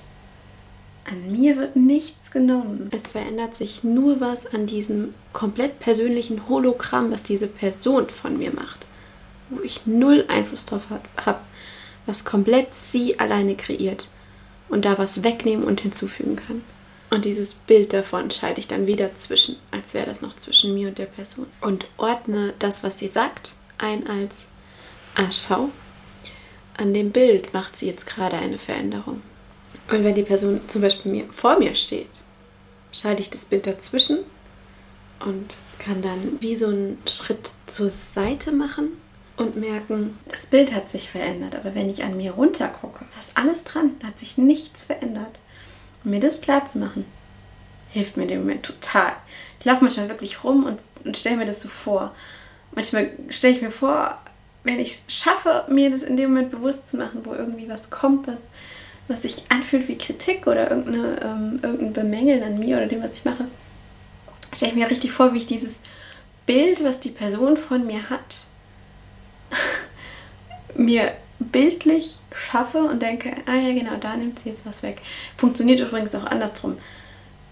an 1.06 1.32
mir 1.32 1.58
wird 1.58 1.76
nichts 1.76 2.32
genommen. 2.32 2.90
Es 2.92 3.10
verändert 3.12 3.56
sich 3.56 3.84
nur 3.84 4.20
was 4.22 4.54
an 4.54 4.68
diesem 4.68 5.14
komplett 5.34 5.80
persönlichen 5.80 6.48
Hologramm, 6.48 7.12
was 7.12 7.24
diese 7.24 7.48
Person 7.48 8.10
von 8.10 8.38
mir 8.38 8.52
macht. 8.52 8.86
Wo 9.50 9.62
ich 9.62 9.86
null 9.86 10.26
Einfluss 10.28 10.66
drauf 10.66 10.88
habe, 10.90 11.40
was 12.06 12.26
komplett 12.26 12.74
sie 12.74 13.20
alleine 13.20 13.56
kreiert 13.56 14.08
und 14.70 14.86
da 14.86 14.98
was 14.98 15.24
wegnehmen 15.24 15.66
und 15.66 15.82
hinzufügen 15.82 16.36
kann. 16.36 16.62
Und 17.10 17.26
dieses 17.26 17.56
Bild 17.56 17.92
davon 17.92 18.30
schalte 18.30 18.60
ich 18.60 18.68
dann 18.68 18.86
wieder 18.86 19.16
zwischen, 19.16 19.56
als 19.72 19.96
wäre 19.96 20.06
das 20.06 20.22
noch 20.22 20.36
zwischen 20.36 20.76
mir 20.76 20.90
und 20.90 21.00
der 21.00 21.06
Person. 21.06 21.48
Und 21.62 21.86
ordne 21.98 22.54
das, 22.60 22.84
was 22.84 23.00
sie 23.00 23.08
sagt, 23.08 23.56
ein 23.80 24.06
als, 24.08 24.48
ah, 25.16 25.32
schau, 25.32 25.70
an 26.78 26.94
dem 26.94 27.12
Bild 27.12 27.54
macht 27.54 27.76
sie 27.76 27.88
jetzt 27.88 28.06
gerade 28.06 28.38
eine 28.38 28.60
Veränderung. 28.60 29.22
Und 29.92 30.04
wenn 30.04 30.16
die 30.16 30.24
Person 30.24 30.62
zum 30.68 30.82
Beispiel 30.82 31.12
mir, 31.12 31.26
vor 31.32 31.58
mir 31.58 31.76
steht, 31.76 32.10
schalte 32.92 33.22
ich 33.22 33.30
das 33.30 33.46
Bild 33.46 33.66
dazwischen 33.66 34.20
und 35.20 35.56
kann 35.80 36.02
dann 36.02 36.38
wie 36.42 36.56
so 36.56 36.68
einen 36.68 37.02
Schritt 37.08 37.54
zur 37.66 37.90
Seite 37.90 38.52
machen 38.52 38.90
und 39.38 39.56
merken, 39.56 40.18
das 40.28 40.46
Bild 40.46 40.74
hat 40.74 40.90
sich 40.90 41.10
verändert. 41.10 41.56
Aber 41.56 41.74
wenn 41.76 41.90
ich 41.90 42.04
an 42.04 42.18
mir 42.18 42.32
runter 42.32 42.68
gucke, 42.68 43.06
da 43.14 43.20
ist 43.20 43.38
alles 43.38 43.64
dran, 43.64 43.92
da 44.00 44.08
hat 44.08 44.20
sich 44.20 44.38
nichts 44.38 44.86
verändert. 44.86 45.40
Und 46.04 46.12
mir 46.12 46.20
das 46.20 46.42
klar 46.42 46.66
zu 46.66 46.78
machen, 46.80 47.06
hilft 47.92 48.18
mir 48.18 48.24
in 48.24 48.30
dem 48.30 48.40
Moment 48.42 48.64
total. 48.64 49.14
Ich 49.60 49.66
laufe 49.66 49.84
manchmal 49.84 50.10
wirklich 50.10 50.44
rum 50.44 50.66
und, 50.66 50.80
und 51.04 51.18
stelle 51.18 51.38
mir 51.38 51.46
das 51.46 51.62
so 51.62 51.70
vor. 51.70 52.14
Manchmal 52.74 53.12
stelle 53.30 53.56
ich 53.56 53.62
mir 53.62 53.72
vor, 53.72 54.20
wenn 54.64 54.80
ich 54.80 54.92
es 54.92 55.04
schaffe, 55.08 55.66
mir 55.70 55.90
das 55.90 56.04
in 56.04 56.18
dem 56.18 56.32
Moment 56.32 56.52
bewusst 56.52 56.88
zu 56.88 56.98
machen, 56.98 57.22
wo 57.24 57.34
irgendwie 57.34 57.70
was 57.70 57.90
kommt, 57.90 58.28
was, 58.28 58.48
was 59.10 59.24
sich 59.24 59.44
anfühlt 59.50 59.88
wie 59.88 59.98
Kritik 59.98 60.48
oder 60.48 60.70
irgendeine, 60.70 61.20
ähm, 61.22 61.60
irgendein 61.62 61.94
Bemängeln 61.94 62.44
an 62.44 62.60
mir 62.60 62.78
oder 62.78 62.86
dem, 62.86 63.04
was 63.04 63.18
ich 63.18 63.26
mache, 63.26 63.48
stelle 64.54 64.72
ich 64.72 64.78
mir 64.78 64.90
richtig 64.90 65.12
vor, 65.12 65.34
wie 65.34 65.40
ich 65.40 65.48
dieses 65.48 65.82
Bild, 66.46 66.84
was 66.84 67.00
die 67.00 67.10
Person 67.10 67.58
von 67.58 67.86
mir 67.86 68.10
hat, 68.10 68.48
mir 70.76 71.12
bildlich 71.40 72.18
schaffe 72.32 72.80
und 72.80 73.02
denke, 73.02 73.34
ah 73.48 73.56
ja, 73.56 73.74
genau, 73.74 73.96
da 74.00 74.16
nimmt 74.16 74.40
sie 74.40 74.50
jetzt 74.50 74.66
was 74.66 74.84
weg. 74.84 75.02
Funktioniert 75.38 75.80
übrigens 75.80 76.14
auch 76.14 76.26
andersrum. 76.26 76.78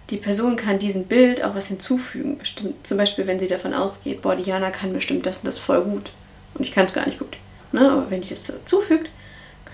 Die 0.09 0.17
Person 0.17 0.55
kann 0.55 0.79
diesem 0.79 1.05
Bild 1.05 1.43
auch 1.43 1.55
was 1.55 1.67
hinzufügen. 1.67 2.37
Bestimmt, 2.37 2.85
zum 2.85 2.97
Beispiel, 2.97 3.27
wenn 3.27 3.39
sie 3.39 3.47
davon 3.47 3.73
ausgeht, 3.73 4.21
boah, 4.21 4.35
Diana 4.35 4.71
kann 4.71 4.93
bestimmt 4.93 5.25
das 5.25 5.39
und 5.39 5.47
das 5.47 5.57
voll 5.57 5.81
gut. 5.83 6.11
Und 6.53 6.63
ich 6.63 6.71
kann 6.71 6.85
es 6.85 6.93
gar 6.93 7.05
nicht 7.05 7.19
gut. 7.19 7.37
Ne? 7.71 7.91
Aber 7.91 8.09
wenn 8.09 8.21
ich 8.21 8.29
das 8.29 8.53
zufügt, 8.65 9.09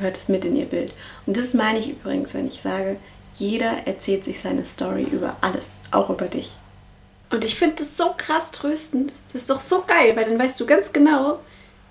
gehört 0.04 0.18
es 0.18 0.28
mit 0.28 0.44
in 0.44 0.58
ihr 0.58 0.66
Bild. 0.66 0.94
Und 1.26 1.38
das 1.38 1.54
meine 1.54 1.80
ich 1.80 1.90
übrigens, 1.90 2.34
wenn 2.34 2.48
ich 2.48 2.62
sage, 2.62 2.98
Jeder 3.36 3.88
erzählt 3.88 4.24
sich 4.24 4.40
seine 4.40 4.66
Story 4.66 5.04
über 5.04 5.38
alles, 5.42 5.80
auch 5.92 6.10
über 6.10 6.28
dich. 6.28 6.52
Und 7.32 7.44
ich 7.44 7.56
finde 7.56 7.78
das 7.78 7.98
so 7.98 8.14
krass 8.16 8.52
tröstend. 8.52 9.14
Das 9.32 9.42
ist 9.42 9.50
doch 9.50 9.60
so 9.60 9.84
geil, 9.88 10.16
weil 10.16 10.26
dann 10.26 10.38
weißt 10.38 10.60
du 10.60 10.66
ganz 10.68 10.94
genau, 10.94 11.40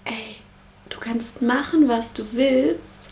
ey, 0.04 0.36
du 0.88 0.98
kannst 1.00 1.42
machen, 1.42 1.88
was 1.88 2.12
du 2.12 2.24
willst. 2.32 3.10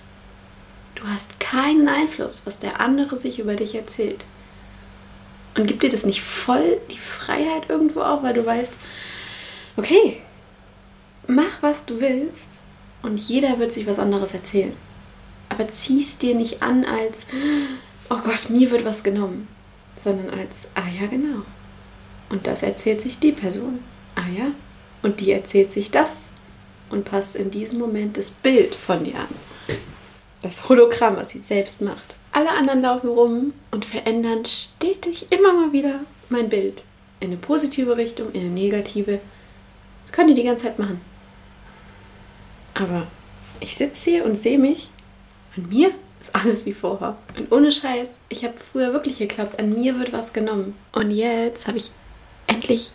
Du 0.94 1.02
hast 1.08 1.40
keinen 1.40 1.88
Einfluss, 1.88 2.42
was 2.44 2.58
der 2.58 2.78
andere 2.78 3.16
sich 3.16 3.40
über 3.40 3.56
dich 3.56 3.74
erzählt. 3.74 4.24
Und 5.56 5.66
gibt 5.66 5.82
dir 5.82 5.90
das 5.90 6.06
nicht 6.06 6.22
voll 6.22 6.78
die 6.90 6.98
Freiheit 6.98 7.68
irgendwo 7.68 8.02
auch, 8.02 8.22
weil 8.22 8.34
du 8.34 8.46
weißt, 8.46 8.74
okay, 9.76 10.20
mach 11.26 11.62
was 11.62 11.86
du 11.86 12.00
willst 12.00 12.48
und 13.02 13.18
jeder 13.18 13.58
wird 13.58 13.72
sich 13.72 13.86
was 13.88 13.98
anderes 13.98 14.34
erzählen. 14.34 14.76
Aber 15.50 15.68
zieh's 15.68 16.16
dir 16.16 16.34
nicht 16.34 16.62
an 16.62 16.84
als, 16.84 17.26
oh 18.08 18.18
Gott, 18.24 18.48
mir 18.48 18.70
wird 18.70 18.84
was 18.84 19.02
genommen, 19.02 19.48
sondern 19.94 20.30
als, 20.30 20.68
ah 20.74 20.88
ja, 21.00 21.06
genau. 21.06 21.42
Und 22.30 22.46
das 22.46 22.62
erzählt 22.62 23.02
sich 23.02 23.18
die 23.18 23.32
Person. 23.32 23.80
Ah 24.14 24.28
ja. 24.36 24.46
Und 25.02 25.20
die 25.20 25.32
erzählt 25.32 25.72
sich 25.72 25.90
das 25.90 26.28
und 26.90 27.04
passt 27.04 27.36
in 27.36 27.50
diesem 27.50 27.78
Moment 27.78 28.16
das 28.16 28.30
Bild 28.30 28.74
von 28.74 29.04
dir 29.04 29.16
an. 29.16 29.28
Das 30.42 30.68
Hologramm, 30.68 31.16
was 31.16 31.30
sie 31.30 31.40
selbst 31.40 31.82
macht. 31.82 32.16
Alle 32.32 32.50
anderen 32.50 32.82
laufen 32.82 33.08
rum 33.08 33.52
und 33.70 33.84
verändern 33.84 34.44
stetig 34.44 35.26
immer 35.30 35.52
mal 35.52 35.72
wieder 35.72 36.00
mein 36.28 36.48
Bild. 36.48 36.84
In 37.18 37.28
eine 37.28 37.36
positive 37.36 37.96
Richtung, 37.96 38.32
in 38.32 38.42
eine 38.42 38.50
negative. 38.50 39.20
Das 40.02 40.12
können 40.12 40.28
die 40.28 40.34
die 40.34 40.44
ganze 40.44 40.66
Zeit 40.66 40.78
machen. 40.78 41.00
Aber 42.74 43.06
ich 43.58 43.76
sitze 43.76 44.10
hier 44.10 44.24
und 44.24 44.36
sehe 44.36 44.58
mich. 44.58 44.89
An 45.56 45.68
mir 45.68 45.92
ist 46.20 46.34
alles 46.34 46.66
wie 46.66 46.72
vorher. 46.72 47.16
Und 47.36 47.50
ohne 47.52 47.72
Scheiß, 47.72 48.20
ich 48.28 48.44
habe 48.44 48.54
früher 48.58 48.92
wirklich 48.92 49.18
geglaubt, 49.18 49.58
an 49.58 49.72
mir 49.72 49.98
wird 49.98 50.12
was 50.12 50.32
genommen. 50.32 50.74
Und 50.92 51.10
jetzt 51.10 51.66
habe 51.66 51.78
ich 51.78 51.90
endlich 52.46 52.92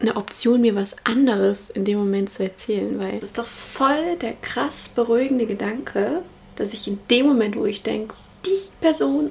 eine 0.00 0.16
Option, 0.16 0.60
mir 0.60 0.74
was 0.74 0.96
anderes 1.04 1.70
in 1.70 1.84
dem 1.84 1.98
Moment 1.98 2.28
zu 2.30 2.42
erzählen, 2.42 2.98
weil 2.98 3.18
es 3.18 3.26
ist 3.26 3.38
doch 3.38 3.46
voll 3.46 4.16
der 4.20 4.32
krass 4.42 4.90
beruhigende 4.94 5.46
Gedanke, 5.46 6.22
dass 6.56 6.72
ich 6.72 6.88
in 6.88 6.98
dem 7.10 7.26
Moment, 7.26 7.56
wo 7.56 7.64
ich 7.66 7.82
denke, 7.82 8.14
die 8.44 8.68
Person 8.80 9.30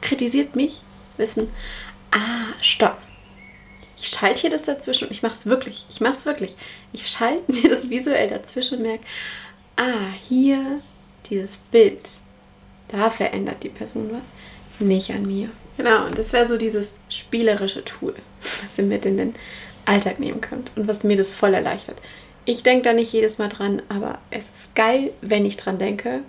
kritisiert 0.00 0.54
mich, 0.54 0.80
wissen, 1.16 1.48
ah, 2.12 2.52
stopp. 2.60 2.98
Ich 3.96 4.08
schalte 4.08 4.42
hier 4.42 4.50
das 4.50 4.64
dazwischen 4.64 5.04
und 5.08 5.10
ich 5.10 5.22
mache 5.22 5.34
es 5.34 5.46
wirklich. 5.46 5.86
Ich 5.88 6.00
mache 6.00 6.14
es 6.14 6.26
wirklich. 6.26 6.56
Ich 6.92 7.06
schalte 7.08 7.50
mir 7.52 7.68
das 7.68 7.90
visuell 7.90 8.28
dazwischen 8.28 8.78
und 8.78 8.82
merke, 8.82 9.04
ah, 9.76 10.12
hier 10.28 10.82
dieses 11.32 11.56
Bild. 11.56 12.10
Da 12.88 13.10
verändert 13.10 13.62
die 13.62 13.68
Person 13.68 14.10
was, 14.12 14.30
nicht 14.78 15.10
an 15.10 15.26
mir. 15.26 15.48
Genau, 15.76 16.04
und 16.04 16.18
das 16.18 16.32
wäre 16.32 16.46
so 16.46 16.58
dieses 16.58 16.96
spielerische 17.08 17.84
Tool, 17.84 18.14
was 18.62 18.78
ihr 18.78 18.84
mit 18.84 19.06
in 19.06 19.16
den 19.16 19.34
Alltag 19.84 20.20
nehmen 20.20 20.40
könnt 20.40 20.72
und 20.76 20.86
was 20.86 21.04
mir 21.04 21.16
das 21.16 21.30
voll 21.30 21.54
erleichtert. 21.54 21.96
Ich 22.44 22.62
denke 22.62 22.82
da 22.82 22.92
nicht 22.92 23.12
jedes 23.12 23.38
Mal 23.38 23.48
dran, 23.48 23.82
aber 23.88 24.18
es 24.30 24.50
ist 24.50 24.74
geil, 24.74 25.12
wenn 25.20 25.46
ich 25.46 25.56
dran 25.56 25.78
denke. 25.78 26.20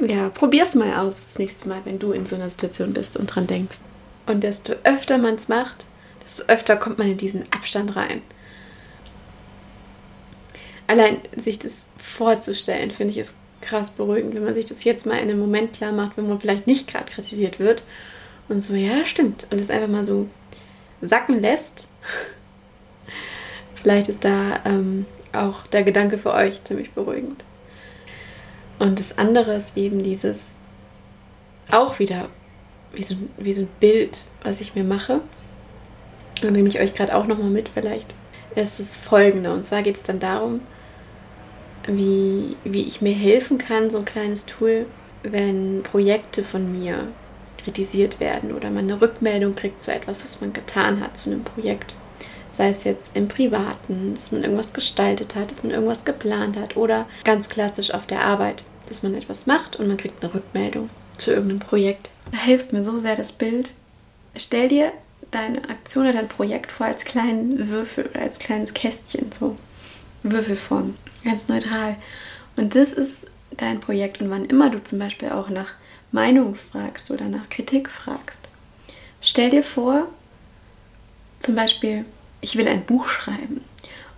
Ja, 0.00 0.28
probier's 0.28 0.74
mal 0.74 0.94
aus 0.96 1.14
das 1.24 1.38
nächste 1.38 1.68
Mal, 1.68 1.80
wenn 1.84 1.98
du 1.98 2.12
in 2.12 2.26
so 2.26 2.36
einer 2.36 2.50
Situation 2.50 2.92
bist 2.92 3.16
und 3.16 3.26
dran 3.26 3.46
denkst. 3.46 3.78
Und 4.26 4.42
desto 4.42 4.74
öfter 4.84 5.18
man 5.18 5.34
es 5.34 5.48
macht, 5.48 5.86
desto 6.24 6.44
öfter 6.44 6.76
kommt 6.76 6.98
man 6.98 7.10
in 7.10 7.16
diesen 7.16 7.52
Abstand 7.52 7.94
rein. 7.94 8.22
Allein 10.86 11.18
sich 11.36 11.58
das 11.58 11.88
vorzustellen, 11.96 12.90
finde 12.90 13.12
ich, 13.12 13.18
ist 13.18 13.36
krass 13.64 13.90
beruhigend, 13.90 14.34
wenn 14.34 14.44
man 14.44 14.54
sich 14.54 14.66
das 14.66 14.84
jetzt 14.84 15.06
mal 15.06 15.14
in 15.14 15.22
einem 15.22 15.38
Moment 15.38 15.72
klar 15.72 15.92
macht, 15.92 16.16
wenn 16.16 16.28
man 16.28 16.40
vielleicht 16.40 16.66
nicht 16.66 16.88
gerade 16.88 17.10
kritisiert 17.10 17.58
wird. 17.58 17.82
Und 18.48 18.60
so, 18.60 18.74
ja, 18.74 19.04
stimmt. 19.04 19.46
Und 19.50 19.60
es 19.60 19.70
einfach 19.70 19.88
mal 19.88 20.04
so 20.04 20.28
sacken 21.00 21.40
lässt. 21.40 21.88
vielleicht 23.74 24.08
ist 24.08 24.24
da 24.24 24.60
ähm, 24.64 25.06
auch 25.32 25.66
der 25.66 25.82
Gedanke 25.82 26.18
für 26.18 26.32
euch 26.32 26.62
ziemlich 26.64 26.92
beruhigend. 26.92 27.44
Und 28.78 28.98
das 28.98 29.18
andere 29.18 29.54
ist 29.54 29.76
eben 29.76 30.02
dieses, 30.02 30.56
auch 31.70 31.98
wieder 31.98 32.28
wie 32.92 33.02
so, 33.02 33.16
wie 33.38 33.52
so 33.52 33.62
ein 33.62 33.68
Bild, 33.80 34.18
was 34.42 34.60
ich 34.60 34.74
mir 34.74 34.84
mache. 34.84 35.20
Und 36.42 36.52
nehme 36.52 36.68
ich 36.68 36.80
euch 36.80 36.94
gerade 36.94 37.14
auch 37.14 37.26
nochmal 37.26 37.50
mit, 37.50 37.68
vielleicht 37.68 38.14
ist 38.54 38.80
es 38.80 38.96
folgende. 38.96 39.52
Und 39.52 39.64
zwar 39.64 39.82
geht 39.82 39.96
es 39.96 40.02
dann 40.02 40.20
darum, 40.20 40.60
wie, 41.86 42.56
wie 42.64 42.82
ich 42.82 43.00
mir 43.00 43.14
helfen 43.14 43.58
kann, 43.58 43.90
so 43.90 43.98
ein 43.98 44.04
kleines 44.04 44.46
Tool, 44.46 44.86
wenn 45.22 45.82
Projekte 45.82 46.42
von 46.42 46.70
mir 46.72 47.08
kritisiert 47.62 48.20
werden 48.20 48.52
oder 48.52 48.70
man 48.70 48.84
eine 48.84 49.00
Rückmeldung 49.00 49.54
kriegt 49.54 49.82
zu 49.82 49.92
etwas, 49.92 50.22
was 50.22 50.40
man 50.40 50.52
getan 50.52 51.00
hat, 51.00 51.16
zu 51.16 51.30
einem 51.30 51.44
Projekt. 51.44 51.96
Sei 52.50 52.68
es 52.68 52.84
jetzt 52.84 53.16
im 53.16 53.26
Privaten, 53.26 54.14
dass 54.14 54.30
man 54.30 54.42
irgendwas 54.42 54.72
gestaltet 54.72 55.34
hat, 55.34 55.50
dass 55.50 55.62
man 55.62 55.72
irgendwas 55.72 56.04
geplant 56.04 56.56
hat 56.56 56.76
oder 56.76 57.06
ganz 57.24 57.48
klassisch 57.48 57.92
auf 57.92 58.06
der 58.06 58.20
Arbeit, 58.20 58.62
dass 58.88 59.02
man 59.02 59.14
etwas 59.14 59.46
macht 59.46 59.76
und 59.76 59.88
man 59.88 59.96
kriegt 59.96 60.22
eine 60.22 60.34
Rückmeldung 60.34 60.90
zu 61.18 61.32
irgendeinem 61.32 61.60
Projekt. 61.60 62.10
Da 62.30 62.38
hilft 62.38 62.72
mir 62.72 62.84
so 62.84 62.98
sehr 62.98 63.16
das 63.16 63.32
Bild. 63.32 63.70
Stell 64.36 64.68
dir 64.68 64.92
deine 65.30 65.68
Aktion 65.68 66.04
oder 66.04 66.14
dein 66.14 66.28
Projekt 66.28 66.70
vor 66.70 66.86
als 66.86 67.04
kleinen 67.04 67.70
Würfel 67.70 68.06
oder 68.06 68.22
als 68.22 68.38
kleines 68.38 68.74
Kästchen, 68.74 69.32
so 69.32 69.56
Würfelform, 70.22 70.94
ganz 71.24 71.48
neutral. 71.48 71.96
Und 72.56 72.74
das 72.74 72.92
ist 72.92 73.26
dein 73.56 73.80
Projekt. 73.80 74.20
Und 74.20 74.30
wann 74.30 74.44
immer 74.44 74.70
du 74.70 74.82
zum 74.82 74.98
Beispiel 74.98 75.30
auch 75.30 75.48
nach 75.48 75.72
Meinung 76.12 76.54
fragst 76.54 77.10
oder 77.10 77.26
nach 77.26 77.48
Kritik 77.48 77.88
fragst, 77.90 78.40
stell 79.20 79.50
dir 79.50 79.62
vor, 79.62 80.08
zum 81.38 81.54
Beispiel, 81.54 82.04
ich 82.40 82.56
will 82.56 82.68
ein 82.68 82.84
Buch 82.84 83.08
schreiben. 83.08 83.64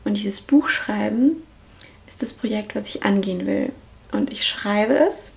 Und 0.05 0.17
dieses 0.17 0.41
Buch 0.41 0.69
schreiben 0.69 1.43
ist 2.07 2.23
das 2.23 2.33
Projekt, 2.33 2.75
was 2.75 2.89
ich 2.89 3.05
angehen 3.05 3.47
will. 3.47 3.73
Und 4.13 4.31
ich 4.31 4.47
schreibe 4.47 4.95
es. 4.95 5.33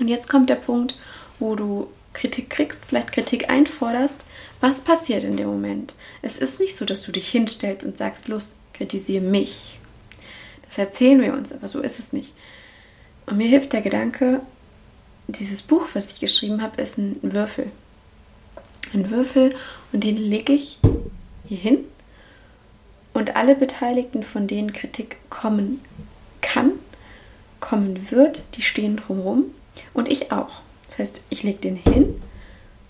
Und 0.00 0.08
jetzt 0.08 0.28
kommt 0.28 0.50
der 0.50 0.56
Punkt, 0.56 0.96
wo 1.38 1.54
du 1.54 1.88
Kritik 2.12 2.50
kriegst, 2.50 2.84
vielleicht 2.84 3.12
Kritik 3.12 3.50
einforderst. 3.50 4.24
Was 4.60 4.80
passiert 4.80 5.22
in 5.22 5.36
dem 5.36 5.46
Moment? 5.46 5.94
Es 6.22 6.38
ist 6.38 6.58
nicht 6.58 6.74
so, 6.74 6.84
dass 6.84 7.02
du 7.02 7.12
dich 7.12 7.28
hinstellst 7.28 7.86
und 7.86 7.96
sagst, 7.96 8.28
los, 8.28 8.56
kritisiere 8.72 9.22
mich. 9.22 9.77
Das 10.68 10.78
erzählen 10.78 11.20
wir 11.20 11.32
uns, 11.32 11.52
aber 11.52 11.66
so 11.66 11.80
ist 11.80 11.98
es 11.98 12.12
nicht. 12.12 12.34
Und 13.26 13.38
mir 13.38 13.48
hilft 13.48 13.72
der 13.72 13.82
Gedanke, 13.82 14.40
dieses 15.26 15.62
Buch, 15.62 15.86
was 15.94 16.12
ich 16.12 16.20
geschrieben 16.20 16.62
habe, 16.62 16.80
ist 16.80 16.98
ein 16.98 17.18
Würfel. 17.22 17.70
Ein 18.94 19.10
Würfel 19.10 19.50
und 19.92 20.04
den 20.04 20.16
lege 20.16 20.52
ich 20.52 20.78
hier 21.46 21.58
hin. 21.58 21.78
Und 23.12 23.36
alle 23.36 23.54
Beteiligten, 23.54 24.22
von 24.22 24.46
denen 24.46 24.72
Kritik 24.72 25.16
kommen 25.28 25.80
kann, 26.40 26.72
kommen 27.60 28.10
wird, 28.10 28.44
die 28.54 28.62
stehen 28.62 28.96
drumherum. 28.96 29.46
Und 29.92 30.10
ich 30.10 30.32
auch. 30.32 30.62
Das 30.86 30.98
heißt, 30.98 31.22
ich 31.28 31.42
lege 31.42 31.58
den 31.58 31.76
hin, 31.76 32.20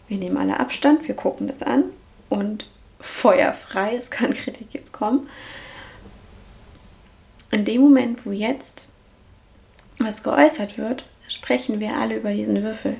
wir 0.07 0.19
nehmen 0.19 0.37
alle 0.37 0.61
Abstand, 0.61 1.09
wir 1.09 1.17
gucken 1.17 1.49
das 1.49 1.63
an 1.63 1.85
und 2.29 2.71
feuerfrei, 3.01 3.95
es 3.97 4.11
kann 4.11 4.33
Kritik 4.35 4.69
jetzt 4.73 4.93
kommen. 4.93 5.29
In 7.51 7.65
dem 7.65 7.81
Moment, 7.81 8.27
wo 8.27 8.33
jetzt 8.33 8.87
was 9.99 10.23
geäußert 10.23 10.79
wird, 10.79 11.05
sprechen 11.27 11.81
wir 11.81 11.95
alle 11.95 12.17
über 12.17 12.33
diesen 12.33 12.63
Würfel. 12.63 12.97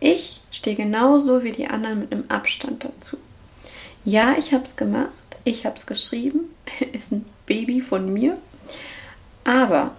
Ich 0.00 0.40
stehe 0.50 0.76
genauso 0.76 1.42
wie 1.42 1.52
die 1.52 1.68
anderen 1.68 2.00
mit 2.00 2.12
einem 2.12 2.30
Abstand 2.30 2.84
dazu. 2.84 3.16
Ja, 4.04 4.36
ich 4.38 4.52
habe 4.52 4.64
es 4.64 4.76
gemacht, 4.76 5.10
ich 5.44 5.64
habe 5.64 5.76
es 5.76 5.86
geschrieben, 5.86 6.54
ist 6.92 7.12
ein 7.12 7.24
Baby 7.46 7.80
von 7.80 8.12
mir, 8.12 8.38
aber 9.44 9.94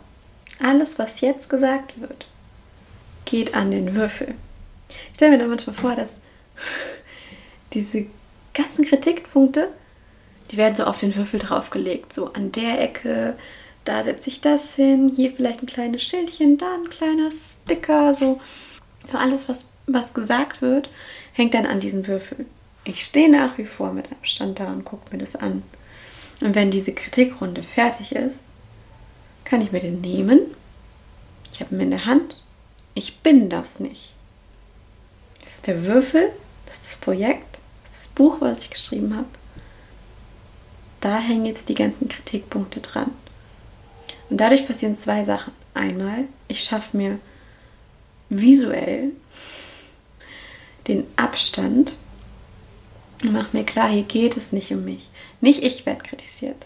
alles, 0.62 1.00
was 1.00 1.22
jetzt 1.22 1.50
gesagt 1.50 2.00
wird, 2.00 2.28
geht 3.26 3.56
an 3.56 3.72
den 3.72 3.96
Würfel. 3.96 4.36
Ich 4.90 5.16
stelle 5.16 5.32
mir 5.32 5.38
dann 5.40 5.50
manchmal 5.50 5.76
vor, 5.76 5.96
dass 5.96 6.20
diese 7.74 8.06
ganzen 8.54 8.86
Kritikpunkte, 8.86 9.72
die 10.52 10.58
werden 10.58 10.76
so 10.76 10.86
auf 10.86 10.98
den 10.98 11.16
Würfel 11.16 11.40
draufgelegt. 11.40 12.14
So 12.14 12.32
an 12.34 12.52
der 12.52 12.80
Ecke, 12.80 13.36
da 13.86 14.04
setze 14.04 14.30
ich 14.30 14.42
das 14.42 14.76
hin, 14.76 15.12
hier 15.16 15.32
vielleicht 15.32 15.62
ein 15.62 15.68
kleines 15.68 16.04
Schildchen, 16.04 16.58
da 16.58 16.74
ein 16.74 16.90
kleiner 16.90 17.30
Sticker, 17.32 18.14
so. 18.14 18.42
so 19.10 19.18
alles, 19.18 19.48
was, 19.48 19.68
was 19.88 20.14
gesagt 20.14 20.62
wird, 20.62 20.90
hängt 21.34 21.54
dann 21.54 21.68
an 21.68 21.80
diesem 21.80 22.08
Würfel. 22.08 22.46
Ich 22.84 23.06
stehe 23.06 23.30
nach 23.30 23.58
wie 23.58 23.66
vor 23.66 23.94
mit 23.94 24.12
Abstand 24.12 24.60
da 24.60 24.72
und 24.72 24.86
gucke 24.86 25.12
mir 25.12 25.20
das 25.20 25.36
an. 25.36 25.64
Und 26.42 26.56
wenn 26.56 26.72
diese 26.72 26.94
Kritikrunde 26.94 27.64
fertig 27.64 28.14
ist, 28.14 28.42
kann 29.44 29.62
ich 29.62 29.72
mir 29.72 29.80
den 29.80 30.02
nehmen. 30.02 30.42
Ich 31.54 31.62
habe 31.62 31.76
ihn 31.76 31.82
in 31.82 31.92
der 31.92 32.06
Hand. 32.06 32.44
Ich 32.96 33.20
bin 33.20 33.50
das 33.50 33.80
nicht. 33.80 34.14
Das 35.40 35.54
ist 35.54 35.68
der 35.68 35.84
Würfel, 35.84 36.32
das 36.66 36.76
ist 36.76 36.86
das 36.86 36.98
Projekt, 36.98 37.60
das 37.84 37.92
ist 37.92 38.06
das 38.06 38.08
Buch, 38.10 38.42
was 38.42 38.64
ich 38.64 38.72
geschrieben 38.72 39.16
habe. 39.16 39.28
Da 41.02 41.20
hängen 41.20 41.46
jetzt 41.46 41.70
die 41.70 41.76
ganzen 41.76 42.10
Kritikpunkte 42.10 42.82
dran. 42.82 43.12
Und 44.30 44.38
dadurch 44.38 44.68
passieren 44.68 44.96
zwei 44.96 45.24
Sachen. 45.24 45.54
Einmal, 45.74 46.26
ich 46.48 46.64
schaffe 46.64 46.98
mir 46.98 47.20
visuell 48.30 49.12
den 50.88 51.06
Abstand 51.16 51.98
und 53.24 53.34
mache 53.34 53.56
mir 53.56 53.64
klar, 53.64 53.90
hier 53.90 54.04
geht 54.04 54.38
es 54.38 54.52
nicht 54.52 54.72
um 54.72 54.86
mich. 54.86 55.10
Nicht 55.42 55.64
ich 55.64 55.86
werde 55.86 56.04
kritisiert, 56.04 56.66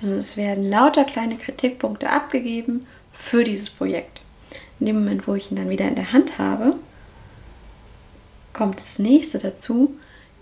sondern 0.00 0.18
es 0.18 0.36
werden 0.36 0.68
lauter 0.68 1.04
kleine 1.04 1.36
Kritikpunkte 1.36 2.10
abgegeben 2.10 2.86
für 3.12 3.44
dieses 3.44 3.70
Projekt. 3.70 4.20
In 4.78 4.86
dem 4.86 4.96
Moment, 4.96 5.26
wo 5.26 5.34
ich 5.34 5.50
ihn 5.50 5.56
dann 5.56 5.70
wieder 5.70 5.88
in 5.88 5.94
der 5.94 6.12
Hand 6.12 6.38
habe, 6.38 6.76
kommt 8.52 8.80
das 8.80 8.98
nächste 8.98 9.38
dazu. 9.38 9.94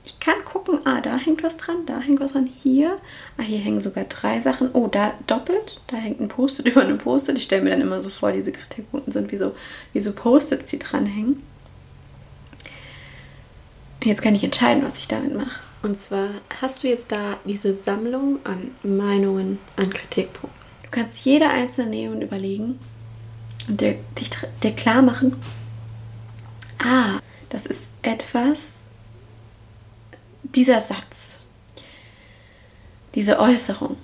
Ich 0.07 0.21
kann 0.21 0.45
gucken, 0.45 0.81
ah, 0.85 1.01
da 1.01 1.17
hängt 1.17 1.43
was 1.43 1.57
dran, 1.57 1.87
da 1.87 1.99
hängt 1.99 2.21
was 2.21 2.33
dran, 2.33 2.49
hier. 2.63 2.99
Ah, 3.39 3.43
hier 3.43 3.59
hängen 3.59 3.81
sogar 3.81 4.05
drei 4.05 4.41
Sachen. 4.41 4.71
Oh, 4.75 4.87
da 4.87 5.15
doppelt, 5.27 5.81
da 5.87 5.97
hängt 5.97 6.21
ein 6.21 6.29
Post-it 6.29 6.67
über 6.71 6.83
einem 6.83 6.99
Post-it. 6.99 7.39
Ich 7.39 7.45
stelle 7.45 7.63
mir 7.63 7.71
dann 7.71 7.81
immer 7.81 8.01
so 8.01 8.11
vor, 8.11 8.33
diese 8.33 8.53
Kritikpunkte 8.53 9.13
sind 9.13 9.33
wie 9.33 9.39
so, 9.39 9.55
wie 9.93 10.01
so 10.01 10.13
Post-its, 10.13 10.67
die 10.67 10.79
dranhängen. 10.79 11.43
Jetzt 14.03 14.21
kann 14.21 14.35
ich 14.35 14.45
entscheiden, 14.45 14.85
was 14.85 14.99
ich 14.99 15.09
damit 15.09 15.35
mache. 15.35 15.61
Und 15.83 15.99
zwar 15.99 16.29
hast 16.61 16.83
du 16.83 16.89
jetzt 16.89 17.11
da 17.11 17.39
diese 17.47 17.75
Sammlung 17.75 18.39
an 18.45 18.71
Meinungen, 18.83 19.59
an 19.77 19.91
Kritikpunkten. 19.91 20.61
Du 20.83 20.91
kannst 20.91 21.25
jede 21.25 21.49
einzelne 21.49 21.91
nehmen 21.91 22.17
und 22.17 22.23
überlegen 22.23 22.79
und 23.69 23.81
dir, 23.81 23.97
dich, 24.19 24.31
dir 24.63 24.73
klar 24.73 25.03
machen, 25.03 25.37
ah, 26.79 27.19
das 27.49 27.67
ist 27.67 27.93
etwas, 28.03 28.91
dieser 30.57 30.81
Satz, 30.81 31.41
diese 33.15 33.39
Äußerung 33.39 33.97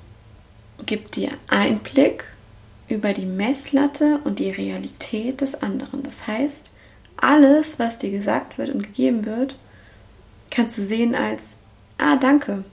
gibt 0.87 1.17
dir 1.17 1.31
Einblick 1.49 2.25
über 2.89 3.13
die 3.13 3.27
Messlatte 3.27 4.21
und 4.25 4.39
die 4.39 4.51
Realität 4.51 5.41
des 5.41 5.63
anderen. 5.63 6.03
Das 6.03 6.27
heißt, 6.27 6.73
alles, 7.17 7.79
was 7.79 7.99
dir 7.99 8.11
gesagt 8.11 8.59
wird 8.59 8.71
und 8.71 8.83
gegeben 8.83 9.27
wird, 9.27 9.57
kannst 10.51 10.79
du 10.79 10.83
sehen 10.83 11.15
als, 11.15 11.59
ah, 11.99 12.17
danke. 12.17 12.65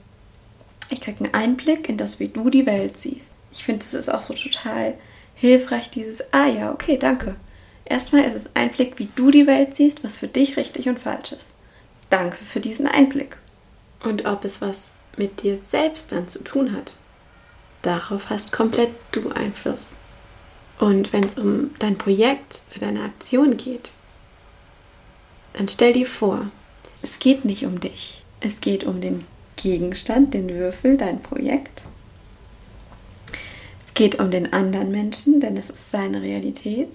Ich 0.90 1.00
kriege 1.00 1.24
einen 1.24 1.34
Einblick 1.34 1.88
in 1.88 1.96
das, 1.96 2.18
wie 2.18 2.28
du 2.28 2.50
die 2.50 2.66
Welt 2.66 2.96
siehst. 2.96 3.34
Ich 3.52 3.64
finde, 3.64 3.84
es 3.84 3.94
ist 3.94 4.08
auch 4.08 4.22
so 4.22 4.34
total 4.34 4.94
hilfreich, 5.34 5.90
dieses, 5.90 6.22
ah 6.32 6.46
ja, 6.46 6.72
okay, 6.72 6.96
danke. 6.96 7.36
Erstmal 7.84 8.24
ist 8.24 8.34
es 8.34 8.56
Einblick, 8.56 8.98
wie 8.98 9.08
du 9.14 9.30
die 9.30 9.46
Welt 9.46 9.76
siehst, 9.76 10.02
was 10.02 10.16
für 10.16 10.28
dich 10.28 10.56
richtig 10.56 10.88
und 10.88 10.98
falsch 10.98 11.32
ist. 11.32 11.54
Danke 12.10 12.36
für 12.36 12.60
diesen 12.60 12.86
Einblick. 12.86 13.38
Und 14.02 14.26
ob 14.26 14.44
es 14.44 14.60
was 14.60 14.92
mit 15.16 15.42
dir 15.42 15.56
selbst 15.56 16.12
dann 16.12 16.28
zu 16.28 16.42
tun 16.42 16.72
hat. 16.72 16.96
Darauf 17.82 18.30
hast 18.30 18.52
komplett 18.52 18.94
du 19.12 19.30
Einfluss. 19.30 19.96
Und 20.78 21.12
wenn 21.12 21.24
es 21.24 21.36
um 21.38 21.74
dein 21.78 21.98
Projekt 21.98 22.62
oder 22.70 22.86
deine 22.86 23.02
Aktion 23.02 23.56
geht, 23.56 23.90
dann 25.54 25.66
stell 25.66 25.92
dir 25.92 26.06
vor, 26.06 26.46
es 27.02 27.18
geht 27.18 27.44
nicht 27.44 27.64
um 27.64 27.80
dich. 27.80 28.22
Es 28.40 28.60
geht 28.60 28.84
um 28.84 29.00
den 29.00 29.24
Gegenstand, 29.56 30.34
den 30.34 30.48
Würfel, 30.48 30.96
dein 30.96 31.20
Projekt. 31.20 31.82
Es 33.80 33.94
geht 33.94 34.20
um 34.20 34.30
den 34.30 34.52
anderen 34.52 34.92
Menschen, 34.92 35.40
denn 35.40 35.56
es 35.56 35.70
ist 35.70 35.90
seine 35.90 36.22
Realität. 36.22 36.88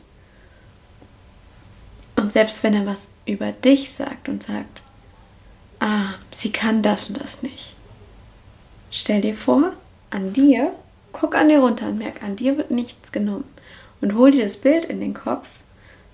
Und 2.16 2.32
selbst 2.32 2.64
wenn 2.64 2.74
er 2.74 2.86
was 2.86 3.12
über 3.26 3.52
dich 3.52 3.92
sagt 3.92 4.30
und 4.30 4.44
sagt, 4.44 4.83
sie 6.38 6.52
kann 6.52 6.82
das 6.82 7.10
und 7.10 7.22
das 7.22 7.44
nicht. 7.44 7.76
Stell 8.92 9.22
dir 9.22 9.36
vor, 9.36 9.74
an 10.10 10.34
dir, 10.34 10.72
guck 11.12 11.36
an 11.36 11.50
dir 11.50 11.60
runter 11.60 11.88
und 11.88 11.98
merk, 11.98 12.24
an 12.24 12.36
dir 12.36 12.58
wird 12.58 12.72
nichts 12.72 13.12
genommen. 13.12 13.46
Und 14.02 14.16
hol 14.16 14.32
dir 14.32 14.44
das 14.44 14.58
Bild 14.58 14.86
in 14.86 15.00
den 15.00 15.14
Kopf, 15.14 15.48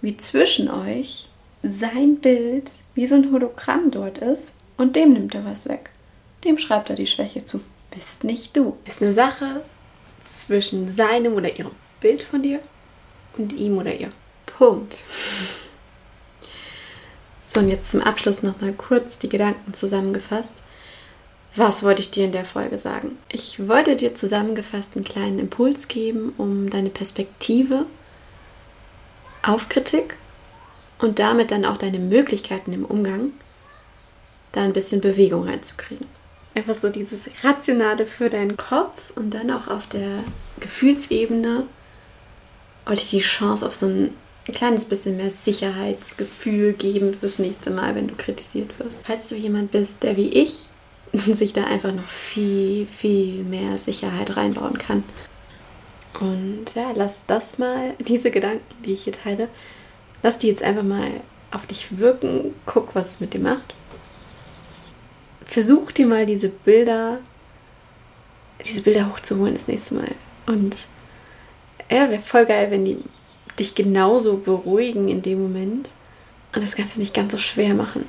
wie 0.01 0.15
zwischen 0.15 0.69
euch 0.69 1.29
sein 1.63 2.17
Bild 2.17 2.71
wie 2.95 3.05
so 3.05 3.15
ein 3.15 3.31
Hologramm 3.31 3.91
dort 3.91 4.19
ist 4.19 4.53
und 4.77 4.95
dem 4.95 5.13
nimmt 5.13 5.35
er 5.35 5.45
was 5.45 5.67
weg. 5.67 5.91
Dem 6.45 6.57
schreibt 6.57 6.89
er 6.89 6.95
die 6.95 7.07
Schwäche 7.07 7.43
zu. 7.43 7.61
Bist 7.91 8.23
nicht 8.23 8.55
du. 8.55 8.77
Ist 8.85 9.01
eine 9.01 9.13
Sache 9.13 9.61
zwischen 10.23 10.87
seinem 10.87 11.33
oder 11.33 11.57
ihrem 11.57 11.71
Bild 11.99 12.23
von 12.23 12.41
dir 12.41 12.59
und 13.37 13.51
ihm 13.53 13.77
oder 13.77 13.93
ihr. 13.93 14.11
Punkt. 14.45 14.95
So, 17.51 17.61
und 17.61 17.69
jetzt 17.69 17.89
zum 17.89 18.01
Abschluss 18.01 18.43
nochmal 18.43 18.73
kurz 18.73 19.17
die 19.17 19.27
Gedanken 19.27 19.73
zusammengefasst. 19.73 20.61
Was 21.55 21.81
wollte 21.81 22.01
ich 22.01 22.11
dir 22.11 22.25
in 22.25 22.31
der 22.31 22.45
Folge 22.45 22.77
sagen? 22.77 23.17
Ich 23.27 23.67
wollte 23.67 23.95
dir 23.95 24.13
zusammengefasst 24.13 24.91
einen 24.95 25.03
kleinen 25.03 25.39
Impuls 25.39 25.87
geben, 25.87 26.31
um 26.37 26.69
deine 26.69 26.91
Perspektive 26.91 27.87
auf 29.41 29.67
Kritik 29.67 30.15
und 30.99 31.17
damit 31.17 31.49
dann 31.49 31.65
auch 31.65 31.77
deine 31.77 31.97
Möglichkeiten 31.97 32.71
im 32.71 32.85
Umgang, 32.85 33.31
da 34.51 34.61
ein 34.61 34.73
bisschen 34.73 35.01
Bewegung 35.01 35.47
reinzukriegen. 35.47 36.05
Einfach 36.53 36.75
so 36.75 36.89
dieses 36.89 37.31
Rationale 37.43 38.05
für 38.05 38.29
deinen 38.29 38.57
Kopf 38.57 39.11
und 39.15 39.33
dann 39.33 39.49
auch 39.49 39.67
auf 39.67 39.87
der 39.87 40.23
Gefühlsebene 40.59 41.65
euch 42.85 43.09
die 43.09 43.21
Chance 43.21 43.65
auf 43.65 43.73
so 43.73 43.87
ein 44.49 44.53
kleines 44.53 44.85
bisschen 44.85 45.17
mehr 45.17 45.31
Sicherheitsgefühl 45.31 46.73
geben 46.73 47.13
fürs 47.13 47.39
nächste 47.39 47.71
Mal, 47.71 47.95
wenn 47.95 48.07
du 48.07 48.15
kritisiert 48.15 48.77
wirst. 48.79 49.01
Falls 49.03 49.27
du 49.29 49.35
jemand 49.35 49.71
bist, 49.71 50.03
der 50.03 50.17
wie 50.17 50.29
ich 50.29 50.69
sich 51.13 51.53
da 51.53 51.65
einfach 51.65 51.91
noch 51.93 52.07
viel, 52.07 52.85
viel 52.85 53.43
mehr 53.43 53.77
Sicherheit 53.77 54.37
reinbauen 54.37 54.77
kann. 54.77 55.03
Und 56.19 56.75
ja, 56.75 56.91
lass 56.95 57.25
das 57.25 57.57
mal, 57.57 57.95
diese 57.99 58.31
Gedanken, 58.31 58.63
die 58.83 58.93
ich 58.93 59.03
hier 59.03 59.13
teile, 59.13 59.49
Lass 60.21 60.37
die 60.37 60.47
jetzt 60.47 60.63
einfach 60.63 60.83
mal 60.83 61.21
auf 61.51 61.65
dich 61.65 61.97
wirken. 61.97 62.53
Guck, 62.65 62.95
was 62.95 63.11
es 63.11 63.19
mit 63.19 63.33
dir 63.33 63.39
macht. 63.39 63.73
Versuch 65.45 65.91
dir 65.91 66.05
mal 66.05 66.25
diese 66.25 66.49
Bilder, 66.49 67.19
diese 68.65 68.81
Bilder 68.81 69.09
hochzuholen 69.09 69.53
das 69.53 69.67
nächste 69.67 69.95
Mal. 69.95 70.11
Und 70.45 70.75
ja, 71.89 72.09
wäre 72.09 72.21
voll 72.21 72.45
geil, 72.45 72.69
wenn 72.69 72.85
die 72.85 72.97
dich 73.59 73.75
genauso 73.75 74.37
beruhigen 74.37 75.07
in 75.09 75.21
dem 75.21 75.41
Moment 75.41 75.91
und 76.53 76.63
das 76.63 76.75
Ganze 76.75 76.99
nicht 76.99 77.13
ganz 77.13 77.31
so 77.31 77.37
schwer 77.37 77.73
machen. 77.73 78.07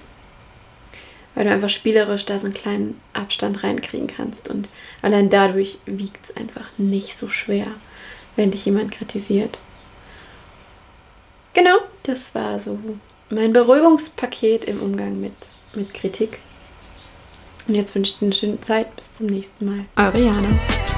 Weil 1.34 1.44
du 1.44 1.52
einfach 1.52 1.68
spielerisch 1.68 2.24
da 2.24 2.38
so 2.38 2.46
einen 2.46 2.54
kleinen 2.54 3.00
Abstand 3.12 3.62
reinkriegen 3.62 4.08
kannst. 4.08 4.48
Und 4.48 4.68
allein 5.02 5.28
dadurch 5.28 5.78
wiegt 5.86 6.24
es 6.24 6.36
einfach 6.36 6.66
nicht 6.76 7.16
so 7.16 7.28
schwer, 7.28 7.66
wenn 8.36 8.50
dich 8.50 8.64
jemand 8.64 8.90
kritisiert. 8.90 9.58
Genau, 11.52 11.76
das 12.02 12.34
war 12.34 12.58
so 12.58 12.78
mein 13.28 13.52
Beruhigungspaket 13.52 14.64
im 14.64 14.80
Umgang 14.80 15.20
mit, 15.20 15.34
mit 15.74 15.94
Kritik. 15.94 16.38
Und 17.68 17.74
jetzt 17.74 17.94
wünsche 17.94 18.12
ich 18.12 18.18
dir 18.18 18.26
eine 18.26 18.34
schöne 18.34 18.60
Zeit. 18.60 18.96
Bis 18.96 19.12
zum 19.12 19.26
nächsten 19.26 19.64
Mal. 19.64 19.84
Eure 19.96 20.18
Jana. 20.18 20.89